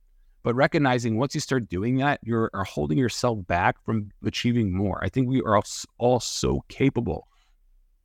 but 0.43 0.55
recognizing 0.55 1.17
once 1.17 1.35
you 1.35 1.41
start 1.41 1.69
doing 1.69 1.97
that, 1.97 2.19
you're 2.23 2.49
are 2.53 2.63
holding 2.63 2.97
yourself 2.97 3.45
back 3.47 3.83
from 3.83 4.11
achieving 4.25 4.73
more. 4.73 5.03
I 5.03 5.09
think 5.09 5.27
we 5.27 5.41
are 5.41 5.55
all, 5.55 5.63
all 5.97 6.19
so 6.19 6.63
capable 6.69 7.27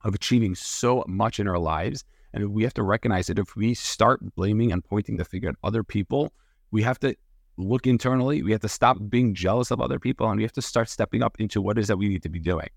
of 0.03 0.15
achieving 0.15 0.55
so 0.55 1.03
much 1.07 1.39
in 1.39 1.47
our 1.47 1.59
lives. 1.59 2.03
And 2.33 2.49
we 2.49 2.63
have 2.63 2.73
to 2.75 2.83
recognize 2.83 3.27
that 3.27 3.39
if 3.39 3.55
we 3.55 3.73
start 3.73 4.19
blaming 4.35 4.71
and 4.71 4.83
pointing 4.83 5.17
the 5.17 5.25
finger 5.25 5.49
at 5.49 5.55
other 5.63 5.81
people, 5.83 6.33
we 6.71 6.83
have 6.83 6.99
to 6.99 7.15
look 7.57 7.87
internally. 7.87 8.43
We 8.43 8.51
have 8.51 8.61
to 8.61 8.69
stop 8.69 8.97
being 9.09 9.33
jealous 9.33 9.71
of 9.71 9.81
other 9.81 9.99
people 9.99 10.29
and 10.29 10.37
we 10.37 10.43
have 10.43 10.53
to 10.53 10.61
start 10.61 10.89
stepping 10.89 11.23
up 11.23 11.39
into 11.39 11.61
what 11.61 11.77
is 11.77 11.87
that 11.87 11.97
we 11.97 12.07
need 12.07 12.23
to 12.23 12.29
be 12.29 12.39
doing. 12.39 12.69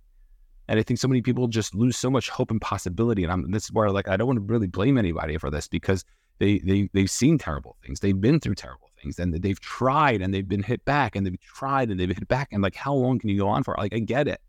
And 0.68 0.78
I 0.78 0.82
think 0.82 1.00
so 1.00 1.08
many 1.08 1.20
people 1.20 1.48
just 1.48 1.74
lose 1.74 1.96
so 1.96 2.10
much 2.10 2.30
hope 2.30 2.50
and 2.50 2.60
possibility. 2.60 3.24
And 3.24 3.32
I'm 3.32 3.50
this 3.50 3.64
is 3.64 3.72
where 3.72 3.90
like 3.90 4.08
I 4.08 4.16
don't 4.16 4.26
want 4.26 4.38
to 4.38 4.52
really 4.52 4.68
blame 4.68 4.98
anybody 4.98 5.36
for 5.36 5.50
this 5.50 5.68
because 5.68 6.04
they 6.38 6.58
they 6.58 6.88
they've 6.92 7.10
seen 7.10 7.38
terrible 7.38 7.76
things. 7.84 8.00
They've 8.00 8.18
been 8.18 8.40
through 8.40 8.54
terrible 8.54 8.88
things 9.02 9.18
and 9.18 9.34
they've 9.34 9.60
tried 9.60 10.22
and 10.22 10.32
they've 10.32 10.46
been 10.46 10.62
hit 10.62 10.84
back 10.84 11.16
and 11.16 11.26
they've 11.26 11.40
tried 11.40 11.90
and 11.90 11.98
they've 11.98 12.08
hit 12.08 12.28
back 12.28 12.48
and 12.52 12.62
like 12.62 12.76
how 12.76 12.94
long 12.94 13.18
can 13.18 13.30
you 13.30 13.38
go 13.38 13.48
on 13.48 13.64
for? 13.64 13.74
Like 13.78 13.94
I 13.94 13.98
get 13.98 14.28
it. 14.28 14.40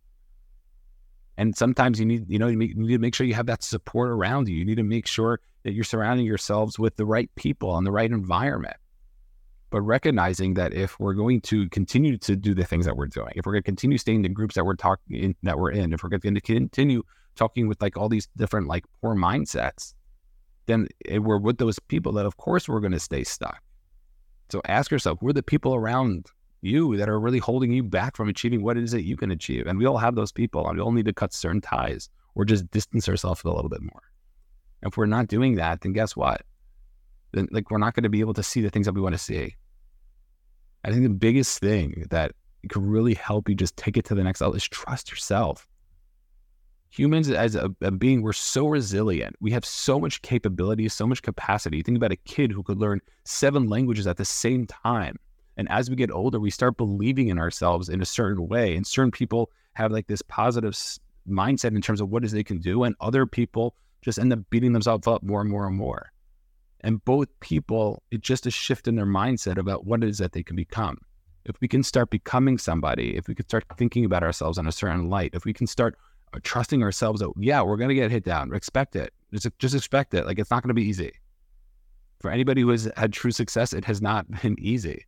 And 1.38 1.58
sometimes 1.58 2.00
you 2.00 2.06
need, 2.06 2.30
you 2.30 2.38
know, 2.38 2.48
you 2.48 2.58
need 2.58 2.76
to 2.76 3.00
make 3.00 3.16
sure 3.16 3.26
you 3.26 3.34
have 3.34 3.48
that 3.48 3.64
support 3.64 4.10
around 4.10 4.48
you. 4.48 4.56
You 4.56 4.66
need 4.66 4.76
to 4.76 4.84
make 4.84 5.08
sure 5.08 5.40
that 5.64 5.74
you're 5.74 5.84
surrounding 5.84 6.26
yourselves 6.26 6.78
with 6.78 6.98
the 6.98 7.06
right 7.06 7.34
people 7.36 7.78
and 7.78 7.88
the 7.88 7.92
right 7.92 8.12
environment. 8.12 8.76
But 9.72 9.82
recognizing 9.82 10.54
that 10.56 10.74
if 10.74 11.00
we're 11.00 11.14
going 11.14 11.42
to 11.42 11.68
continue 11.70 12.18
to 12.18 12.36
do 12.36 12.54
the 12.54 12.66
things 12.66 12.86
that 12.86 12.98
we're 12.98 13.08
doing, 13.08 13.32
if 13.36 13.46
we're 13.46 13.54
going 13.54 13.64
to 13.64 13.66
continue 13.66 13.98
staying 13.98 14.26
in 14.26 14.34
groups 14.34 14.56
that 14.56 14.66
we're 14.66 14.76
talking 14.76 15.36
that 15.44 15.58
we're 15.58 15.72
in, 15.72 15.94
if 15.94 16.04
we're 16.04 16.10
going 16.10 16.36
to 16.36 16.42
continue 16.42 17.02
talking 17.36 17.68
with 17.68 17.82
like 17.82 17.98
all 17.98 18.10
these 18.10 18.28
different 18.36 18.68
like 18.68 18.84
poor 19.02 19.16
mindsets, 19.16 19.94
then 20.66 20.88
we're 21.10 21.40
with 21.40 21.58
those 21.58 21.80
people 21.80 22.12
that 22.12 22.26
of 22.26 22.38
course 22.38 22.68
we're 22.68 22.82
going 22.82 22.92
to 22.92 23.00
stay 23.00 23.24
stuck. 23.24 23.62
So 24.50 24.62
ask 24.68 24.92
yourself, 24.92 25.20
who 25.22 25.30
are 25.30 25.34
the 25.34 25.42
people 25.42 25.74
around 25.74 26.28
you 26.62 26.98
that 26.98 27.08
are 27.08 27.20
really 27.20 27.40
holding 27.40 27.72
you 27.72 27.82
back 27.82 28.18
from 28.18 28.28
achieving 28.28 28.64
what 28.64 28.76
it 28.78 28.84
is 28.84 28.92
that 28.92 29.04
you 29.04 29.16
can 29.16 29.32
achieve? 29.32 29.68
And 29.68 29.80
we 29.80 29.86
all 29.86 29.98
have 29.98 30.16
those 30.16 30.34
people, 30.34 30.68
and 30.68 30.78
we 30.78 30.84
all 30.84 30.92
need 30.92 31.06
to 31.06 31.14
cut 31.14 31.34
certain 31.34 31.62
ties 31.62 32.10
or 32.36 32.44
just 32.44 32.70
distance 32.72 33.08
ourselves 33.08 33.42
a 33.46 33.50
little 33.50 33.70
bit 33.70 33.82
more. 33.82 34.04
If 34.84 34.98
we're 34.98 35.06
not 35.06 35.28
doing 35.28 35.56
that, 35.56 35.80
then 35.80 35.94
guess 35.94 36.16
what? 36.18 36.42
Then 37.32 37.48
like 37.52 37.72
we're 37.72 37.78
not 37.78 37.94
going 37.94 38.04
to 38.04 38.10
be 38.10 38.20
able 38.20 38.34
to 38.34 38.44
see 38.44 38.60
the 38.60 38.70
things 38.70 38.86
that 38.86 38.94
we 38.94 39.00
want 39.00 39.16
to 39.16 39.20
see. 39.20 39.56
I 40.84 40.90
think 40.90 41.04
the 41.04 41.10
biggest 41.10 41.60
thing 41.60 42.06
that 42.10 42.32
could 42.70 42.84
really 42.84 43.14
help 43.14 43.50
you 43.50 43.56
just 43.56 43.78
take 43.78 43.98
it 43.98 44.06
to 44.06 44.16
the 44.16 44.24
next 44.24 44.42
level 44.42 44.56
is 44.56 44.68
trust 44.68 45.10
yourself. 45.10 45.68
Humans 46.90 47.30
as 47.30 47.56
a, 47.56 47.74
a, 47.82 47.92
being 47.92 48.22
we're 48.22 48.34
so 48.34 48.68
resilient. 48.68 49.36
We 49.40 49.52
have 49.52 49.64
so 49.64 50.00
much 50.00 50.22
capability 50.22 50.90
so 50.90 51.08
much 51.08 51.22
capacity. 51.22 51.82
Think 51.82 51.98
about 51.98 52.12
a 52.12 52.18
kid 52.18 52.52
who 52.52 52.64
could 52.64 52.78
learn 52.78 53.00
seven 53.24 53.68
languages 53.68 54.08
at 54.08 54.18
the 54.18 54.26
same 54.26 54.68
time. 54.68 55.18
And 55.58 55.70
as 55.70 55.90
we 55.90 55.96
get 55.96 56.12
older 56.12 56.40
we 56.40 56.50
start 56.50 56.78
believing 56.78 57.30
in 57.30 57.40
ourselves 57.40 57.88
in 57.90 58.02
a 58.02 58.06
certain 58.06 58.48
way. 58.48 58.76
And 58.76 58.86
certain 58.86 59.12
people 59.12 59.52
have 59.74 59.92
like 59.92 60.08
this 60.08 60.22
positive 60.24 60.76
mindset 61.30 61.76
in 61.76 61.82
terms 61.82 62.02
of 62.02 62.10
what 62.10 62.26
is 62.26 62.32
they 62.32 62.44
can 62.44 62.60
do. 62.60 62.84
And 62.84 62.96
other 63.00 63.26
people 63.26 63.76
just 64.02 64.20
end 64.20 64.34
up 64.34 64.40
beating 64.50 64.74
themselves 64.74 65.08
up 65.08 65.24
more 65.24 65.42
and 65.42 65.50
more 65.50 65.68
and 65.68 65.78
more 65.78 66.12
and 66.84 67.04
both 67.06 67.28
people 67.40 68.02
it's 68.12 68.28
just 68.28 68.46
a 68.46 68.52
shift 68.52 68.88
in 68.88 68.96
their 68.96 69.06
mindset 69.06 69.58
about 69.58 69.86
what 69.86 70.04
it 70.04 70.10
is 70.10 70.18
that 70.18 70.32
they 70.32 70.44
can 70.44 70.56
become 70.56 70.98
if 71.46 71.56
we 71.62 71.68
can 71.68 71.84
start 71.84 72.10
becoming 72.10 72.58
somebody 72.58 73.16
if 73.16 73.28
we 73.28 73.36
can 73.36 73.46
start 73.46 73.64
thinking 73.78 74.06
about 74.06 74.24
ourselves 74.24 74.58
in 74.58 74.68
a 74.68 74.72
certain 74.72 75.10
light 75.10 75.32
if 75.34 75.46
we 75.46 75.54
can 75.54 75.68
start 75.68 75.98
uh, 76.34 76.40
trusting 76.44 76.82
ourselves 76.82 77.20
that 77.20 77.32
yeah, 77.38 77.62
we're 77.62 77.78
gonna 77.78 77.94
get 77.94 78.12
hit 78.12 78.24
down. 78.24 78.54
Expect 78.54 78.96
it. 78.96 79.14
Just 79.34 79.48
just 79.60 79.76
expect 79.76 80.14
it. 80.14 80.26
Like 80.26 80.40
it's 80.40 80.52
not 80.52 80.64
gonna 80.64 80.74
be 80.74 80.84
easy. 80.84 81.12
For 82.22 82.32
anybody 82.32 82.62
who 82.62 82.70
has 82.70 82.90
had 82.96 83.12
true 83.12 83.32
success, 83.32 83.74
it 83.74 83.84
has 83.86 84.02
not 84.02 84.30
been 84.42 84.56
easy. 84.60 85.06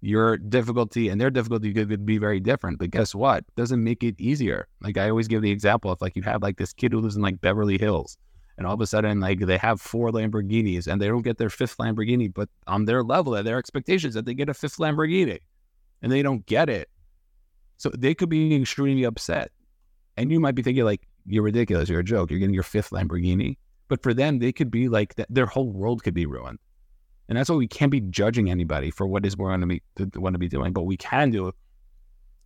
Your 0.00 0.36
difficulty 0.36 1.08
and 1.08 1.20
their 1.20 1.30
difficulty 1.30 1.72
could 1.72 2.04
be 2.04 2.18
very 2.18 2.40
different, 2.40 2.78
but 2.78 2.90
guess 2.90 3.14
what? 3.14 3.44
Doesn't 3.56 3.82
make 3.82 4.02
it 4.02 4.14
easier. 4.18 4.68
Like 4.80 4.98
I 4.98 5.08
always 5.08 5.28
give 5.28 5.42
the 5.42 5.50
example 5.50 5.90
of 5.90 6.00
like 6.00 6.16
you 6.16 6.22
have 6.22 6.42
like 6.42 6.58
this 6.58 6.72
kid 6.72 6.92
who 6.92 7.00
lives 7.00 7.16
in 7.16 7.22
like 7.22 7.40
Beverly 7.40 7.78
Hills, 7.78 8.18
and 8.58 8.66
all 8.66 8.74
of 8.74 8.80
a 8.80 8.86
sudden 8.86 9.20
like 9.20 9.40
they 9.40 9.58
have 9.58 9.80
four 9.80 10.10
Lamborghinis 10.10 10.86
and 10.86 11.00
they 11.00 11.08
don't 11.08 11.22
get 11.22 11.38
their 11.38 11.50
fifth 11.50 11.76
Lamborghini, 11.78 12.32
but 12.32 12.48
on 12.66 12.84
their 12.84 13.02
level, 13.02 13.36
at 13.36 13.44
their 13.44 13.58
expectations 13.58 14.14
that 14.14 14.24
they 14.24 14.34
get 14.34 14.48
a 14.48 14.54
fifth 14.54 14.78
Lamborghini, 14.78 15.38
and 16.02 16.10
they 16.10 16.22
don't 16.22 16.44
get 16.46 16.68
it. 16.68 16.88
So 17.76 17.90
they 17.90 18.14
could 18.14 18.28
be 18.28 18.54
extremely 18.54 19.04
upset. 19.04 19.50
And 20.16 20.32
you 20.32 20.40
might 20.40 20.54
be 20.54 20.62
thinking 20.62 20.84
like, 20.84 21.06
you're 21.26 21.42
ridiculous. 21.42 21.88
You're 21.88 22.00
a 22.00 22.04
joke. 22.04 22.30
You're 22.30 22.38
getting 22.38 22.54
your 22.54 22.62
fifth 22.62 22.90
Lamborghini. 22.90 23.58
But 23.88 24.02
for 24.02 24.14
them, 24.14 24.38
they 24.38 24.52
could 24.52 24.70
be 24.70 24.88
like, 24.88 25.14
their 25.28 25.46
whole 25.46 25.70
world 25.70 26.02
could 26.02 26.14
be 26.14 26.26
ruined. 26.26 26.58
And 27.28 27.36
that's 27.36 27.50
why 27.50 27.56
we 27.56 27.68
can't 27.68 27.90
be 27.90 28.00
judging 28.00 28.50
anybody 28.50 28.90
for 28.90 29.06
what 29.06 29.26
is 29.26 29.36
we're 29.36 29.48
going 29.48 29.60
to 29.60 29.66
be, 29.66 29.82
want 30.18 30.34
to 30.34 30.38
be 30.38 30.48
doing. 30.48 30.72
But 30.72 30.84
we 30.84 30.96
can 30.96 31.30
do 31.30 31.48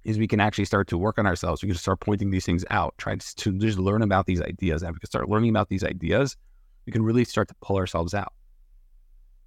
is 0.05 0.19
we 0.19 0.27
can 0.27 0.41
actually 0.41 0.65
start 0.65 0.89
to 0.89 0.99
work 0.99 1.19
on 1.19 1.27
ourselves. 1.27 1.63
We 1.63 1.69
can 1.69 1.77
start 1.77 2.01
pointing 2.01 2.31
these 2.31 2.47
things 2.47 2.65
out, 2.71 2.95
try 2.99 3.17
to 3.17 3.53
just 3.59 3.79
learn 3.79 4.03
about 4.03 4.27
these 4.27 4.41
ideas. 4.41 4.83
And 4.83 4.95
we 4.95 4.99
can 5.01 5.09
start 5.09 5.29
learning 5.29 5.51
about 5.51 5.69
these 5.69 5.85
ideas, 5.85 6.37
we 6.87 6.93
can 6.93 7.03
really 7.03 7.25
start 7.25 7.49
to 7.49 7.55
pull 7.61 7.77
ourselves 7.77 8.15
out. 8.15 8.33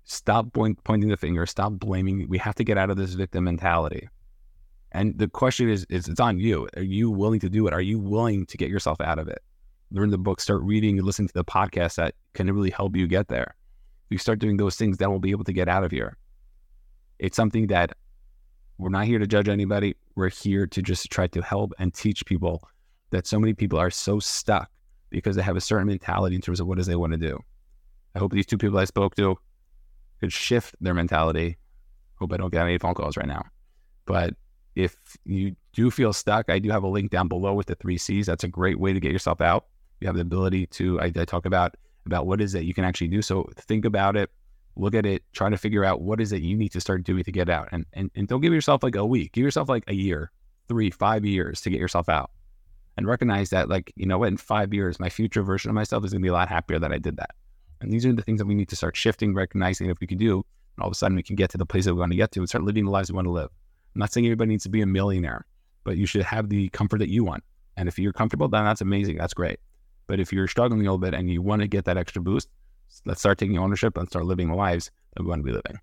Stop 0.05 0.51
point, 0.53 0.83
pointing 0.83 1.09
the 1.09 1.17
finger, 1.17 1.45
stop 1.45 1.73
blaming. 1.73 2.27
We 2.27 2.37
have 2.37 2.55
to 2.55 2.63
get 2.63 2.77
out 2.77 2.89
of 2.89 2.97
this 2.97 3.13
victim 3.13 3.45
mentality. 3.45 4.09
And 4.91 5.17
the 5.17 5.27
question 5.27 5.69
is, 5.69 5.85
is 5.89 6.07
it's 6.07 6.19
on 6.19 6.39
you. 6.39 6.67
Are 6.75 6.83
you 6.83 7.09
willing 7.09 7.39
to 7.39 7.49
do 7.49 7.65
it? 7.67 7.73
Are 7.73 7.81
you 7.81 7.97
willing 7.97 8.45
to 8.45 8.57
get 8.57 8.69
yourself 8.69 9.01
out 9.01 9.17
of 9.17 9.27
it? 9.27 9.41
Learn 9.91 10.09
the 10.09 10.17
book, 10.17 10.39
start 10.39 10.61
reading, 10.61 10.97
listen 10.97 11.27
to 11.27 11.33
the 11.33 11.45
podcast 11.45 11.95
that 11.95 12.15
can 12.33 12.51
really 12.51 12.69
help 12.69 12.95
you 12.95 13.07
get 13.07 13.27
there. 13.27 13.55
If 14.05 14.11
you 14.11 14.17
start 14.17 14.39
doing 14.39 14.57
those 14.57 14.75
things, 14.75 14.97
then 14.97 15.09
we'll 15.09 15.19
be 15.19 15.31
able 15.31 15.45
to 15.45 15.53
get 15.53 15.67
out 15.67 15.83
of 15.83 15.91
here. 15.91 16.17
It's 17.19 17.35
something 17.35 17.67
that 17.67 17.95
we're 18.77 18.89
not 18.89 19.05
here 19.05 19.19
to 19.19 19.27
judge 19.27 19.47
anybody. 19.47 19.95
We're 20.15 20.29
here 20.29 20.67
to 20.67 20.81
just 20.81 21.09
try 21.09 21.27
to 21.27 21.41
help 21.41 21.73
and 21.79 21.93
teach 21.93 22.25
people 22.25 22.67
that 23.09 23.27
so 23.27 23.39
many 23.39 23.53
people 23.53 23.79
are 23.79 23.89
so 23.89 24.19
stuck 24.19 24.69
because 25.09 25.35
they 25.35 25.41
have 25.41 25.55
a 25.55 25.61
certain 25.61 25.87
mentality 25.87 26.35
in 26.35 26.41
terms 26.41 26.59
of 26.59 26.67
what 26.67 26.77
does 26.77 26.87
they 26.87 26.95
want 26.95 27.13
to 27.13 27.17
do. 27.17 27.39
I 28.15 28.19
hope 28.19 28.31
these 28.31 28.45
two 28.45 28.57
people 28.57 28.77
I 28.77 28.85
spoke 28.85 29.15
to 29.15 29.37
could 30.19 30.31
shift 30.31 30.75
their 30.81 30.93
mentality. 30.93 31.57
Hope 32.15 32.33
I 32.33 32.37
don't 32.37 32.51
get 32.51 32.63
any 32.63 32.77
phone 32.77 32.93
calls 32.93 33.17
right 33.17 33.27
now. 33.27 33.43
But 34.05 34.35
if 34.75 34.95
you 35.25 35.55
do 35.73 35.91
feel 35.91 36.13
stuck, 36.13 36.49
I 36.49 36.59
do 36.59 36.69
have 36.69 36.83
a 36.83 36.87
link 36.87 37.11
down 37.11 37.27
below 37.27 37.53
with 37.53 37.67
the 37.67 37.75
three 37.75 37.97
C's. 37.97 38.25
That's 38.25 38.43
a 38.43 38.47
great 38.47 38.79
way 38.79 38.93
to 38.93 38.99
get 38.99 39.11
yourself 39.11 39.41
out. 39.41 39.67
You 39.99 40.07
have 40.07 40.15
the 40.15 40.21
ability 40.21 40.67
to, 40.67 40.99
I, 40.99 41.05
I 41.05 41.25
talk 41.25 41.45
about, 41.45 41.75
about 42.05 42.27
what 42.27 42.41
is 42.41 42.51
that 42.53 42.65
you 42.65 42.73
can 42.73 42.83
actually 42.83 43.07
do. 43.07 43.21
So 43.21 43.49
think 43.57 43.85
about 43.85 44.15
it, 44.15 44.29
look 44.75 44.95
at 44.95 45.05
it, 45.05 45.23
try 45.33 45.49
to 45.49 45.57
figure 45.57 45.83
out 45.83 46.01
what 46.01 46.19
is 46.19 46.31
it 46.31 46.41
you 46.41 46.57
need 46.57 46.69
to 46.69 46.81
start 46.81 47.03
doing 47.03 47.23
to 47.23 47.31
get 47.31 47.49
out. 47.49 47.69
And, 47.71 47.85
and, 47.93 48.09
and 48.15 48.27
don't 48.27 48.41
give 48.41 48.53
yourself 48.53 48.83
like 48.83 48.95
a 48.95 49.05
week, 49.05 49.33
give 49.33 49.43
yourself 49.43 49.69
like 49.69 49.83
a 49.87 49.93
year, 49.93 50.31
three, 50.67 50.89
five 50.89 51.25
years 51.25 51.61
to 51.61 51.69
get 51.69 51.79
yourself 51.79 52.09
out. 52.09 52.31
And 52.95 53.07
recognize 53.07 53.49
that, 53.49 53.69
like, 53.69 53.91
you 53.95 54.05
know 54.05 54.19
what, 54.19 54.27
in 54.27 54.37
five 54.37 54.71
years, 54.71 54.99
my 54.99 55.09
future 55.09 55.41
version 55.41 55.69
of 55.69 55.75
myself 55.75 56.05
is 56.05 56.11
going 56.11 56.21
to 56.21 56.25
be 56.25 56.29
a 56.29 56.33
lot 56.33 56.47
happier 56.47 56.77
that 56.77 56.91
I 56.91 56.99
did 56.99 57.17
that. 57.17 57.31
And 57.81 57.91
these 57.91 58.05
are 58.05 58.13
the 58.13 58.21
things 58.21 58.39
that 58.39 58.45
we 58.45 58.53
need 58.53 58.69
to 58.69 58.75
start 58.75 58.95
shifting, 58.95 59.33
recognizing 59.33 59.89
if 59.89 59.99
we 59.99 60.05
can 60.05 60.19
do, 60.19 60.45
and 60.75 60.83
all 60.83 60.87
of 60.87 60.91
a 60.91 60.95
sudden 60.95 61.15
we 61.15 61.23
can 61.23 61.35
get 61.35 61.49
to 61.51 61.57
the 61.57 61.65
place 61.65 61.85
that 61.85 61.93
we 61.93 61.99
want 61.99 62.11
to 62.11 62.17
get 62.17 62.31
to 62.33 62.39
and 62.39 62.47
start 62.47 62.63
living 62.63 62.85
the 62.85 62.91
lives 62.91 63.11
we 63.11 63.15
want 63.15 63.25
to 63.25 63.31
live. 63.31 63.49
I'm 63.95 63.99
not 63.99 64.13
saying 64.13 64.27
everybody 64.27 64.49
needs 64.49 64.63
to 64.63 64.69
be 64.69 64.81
a 64.81 64.85
millionaire, 64.85 65.45
but 65.83 65.97
you 65.97 66.05
should 66.05 66.23
have 66.23 66.49
the 66.49 66.69
comfort 66.69 66.99
that 66.99 67.09
you 67.09 67.23
want. 67.23 67.43
And 67.77 67.89
if 67.89 67.97
you're 67.97 68.13
comfortable, 68.13 68.47
then 68.47 68.63
that's 68.63 68.81
amazing. 68.81 69.17
That's 69.17 69.33
great. 69.33 69.59
But 70.05 70.19
if 70.19 70.31
you're 70.31 70.47
struggling 70.47 70.81
a 70.81 70.83
little 70.83 70.97
bit 70.97 71.13
and 71.13 71.29
you 71.29 71.41
want 71.41 71.61
to 71.61 71.67
get 71.67 71.85
that 71.85 71.97
extra 71.97 72.21
boost, 72.21 72.47
let's 73.05 73.19
start 73.19 73.37
taking 73.37 73.57
ownership 73.57 73.97
and 73.97 74.07
start 74.07 74.25
living 74.25 74.49
the 74.49 74.55
lives 74.55 74.91
that 75.15 75.23
we 75.23 75.29
want 75.29 75.39
to 75.39 75.45
be 75.45 75.51
living. 75.51 75.79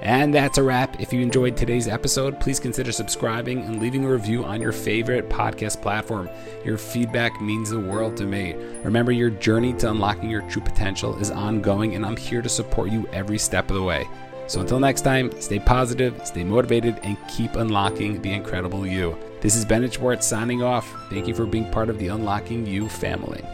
And 0.00 0.32
that's 0.32 0.58
a 0.58 0.62
wrap. 0.62 1.00
If 1.00 1.12
you 1.12 1.20
enjoyed 1.20 1.56
today's 1.56 1.88
episode, 1.88 2.38
please 2.38 2.60
consider 2.60 2.92
subscribing 2.92 3.62
and 3.62 3.80
leaving 3.80 4.04
a 4.04 4.10
review 4.10 4.44
on 4.44 4.60
your 4.60 4.72
favorite 4.72 5.28
podcast 5.28 5.82
platform. 5.82 6.30
Your 6.64 6.78
feedback 6.78 7.40
means 7.42 7.70
the 7.70 7.80
world 7.80 8.16
to 8.18 8.24
me. 8.24 8.54
Remember, 8.84 9.10
your 9.10 9.30
journey 9.30 9.72
to 9.74 9.90
unlocking 9.90 10.30
your 10.30 10.42
true 10.42 10.62
potential 10.62 11.18
is 11.18 11.30
ongoing, 11.30 11.96
and 11.96 12.06
I'm 12.06 12.16
here 12.16 12.42
to 12.42 12.48
support 12.48 12.90
you 12.90 13.08
every 13.12 13.38
step 13.38 13.68
of 13.70 13.76
the 13.76 13.82
way. 13.82 14.08
So 14.46 14.60
until 14.60 14.80
next 14.80 15.02
time, 15.02 15.38
stay 15.42 15.58
positive, 15.58 16.24
stay 16.24 16.44
motivated, 16.44 16.98
and 17.02 17.18
keep 17.28 17.56
unlocking 17.56 18.22
the 18.22 18.32
incredible 18.32 18.86
you. 18.86 19.18
This 19.40 19.56
is 19.56 19.64
Bennett 19.64 19.94
Schwartz 19.94 20.26
signing 20.26 20.62
off. 20.62 20.88
Thank 21.10 21.26
you 21.26 21.34
for 21.34 21.44
being 21.44 21.70
part 21.70 21.90
of 21.90 21.98
the 21.98 22.08
Unlocking 22.08 22.64
You 22.66 22.88
family. 22.88 23.44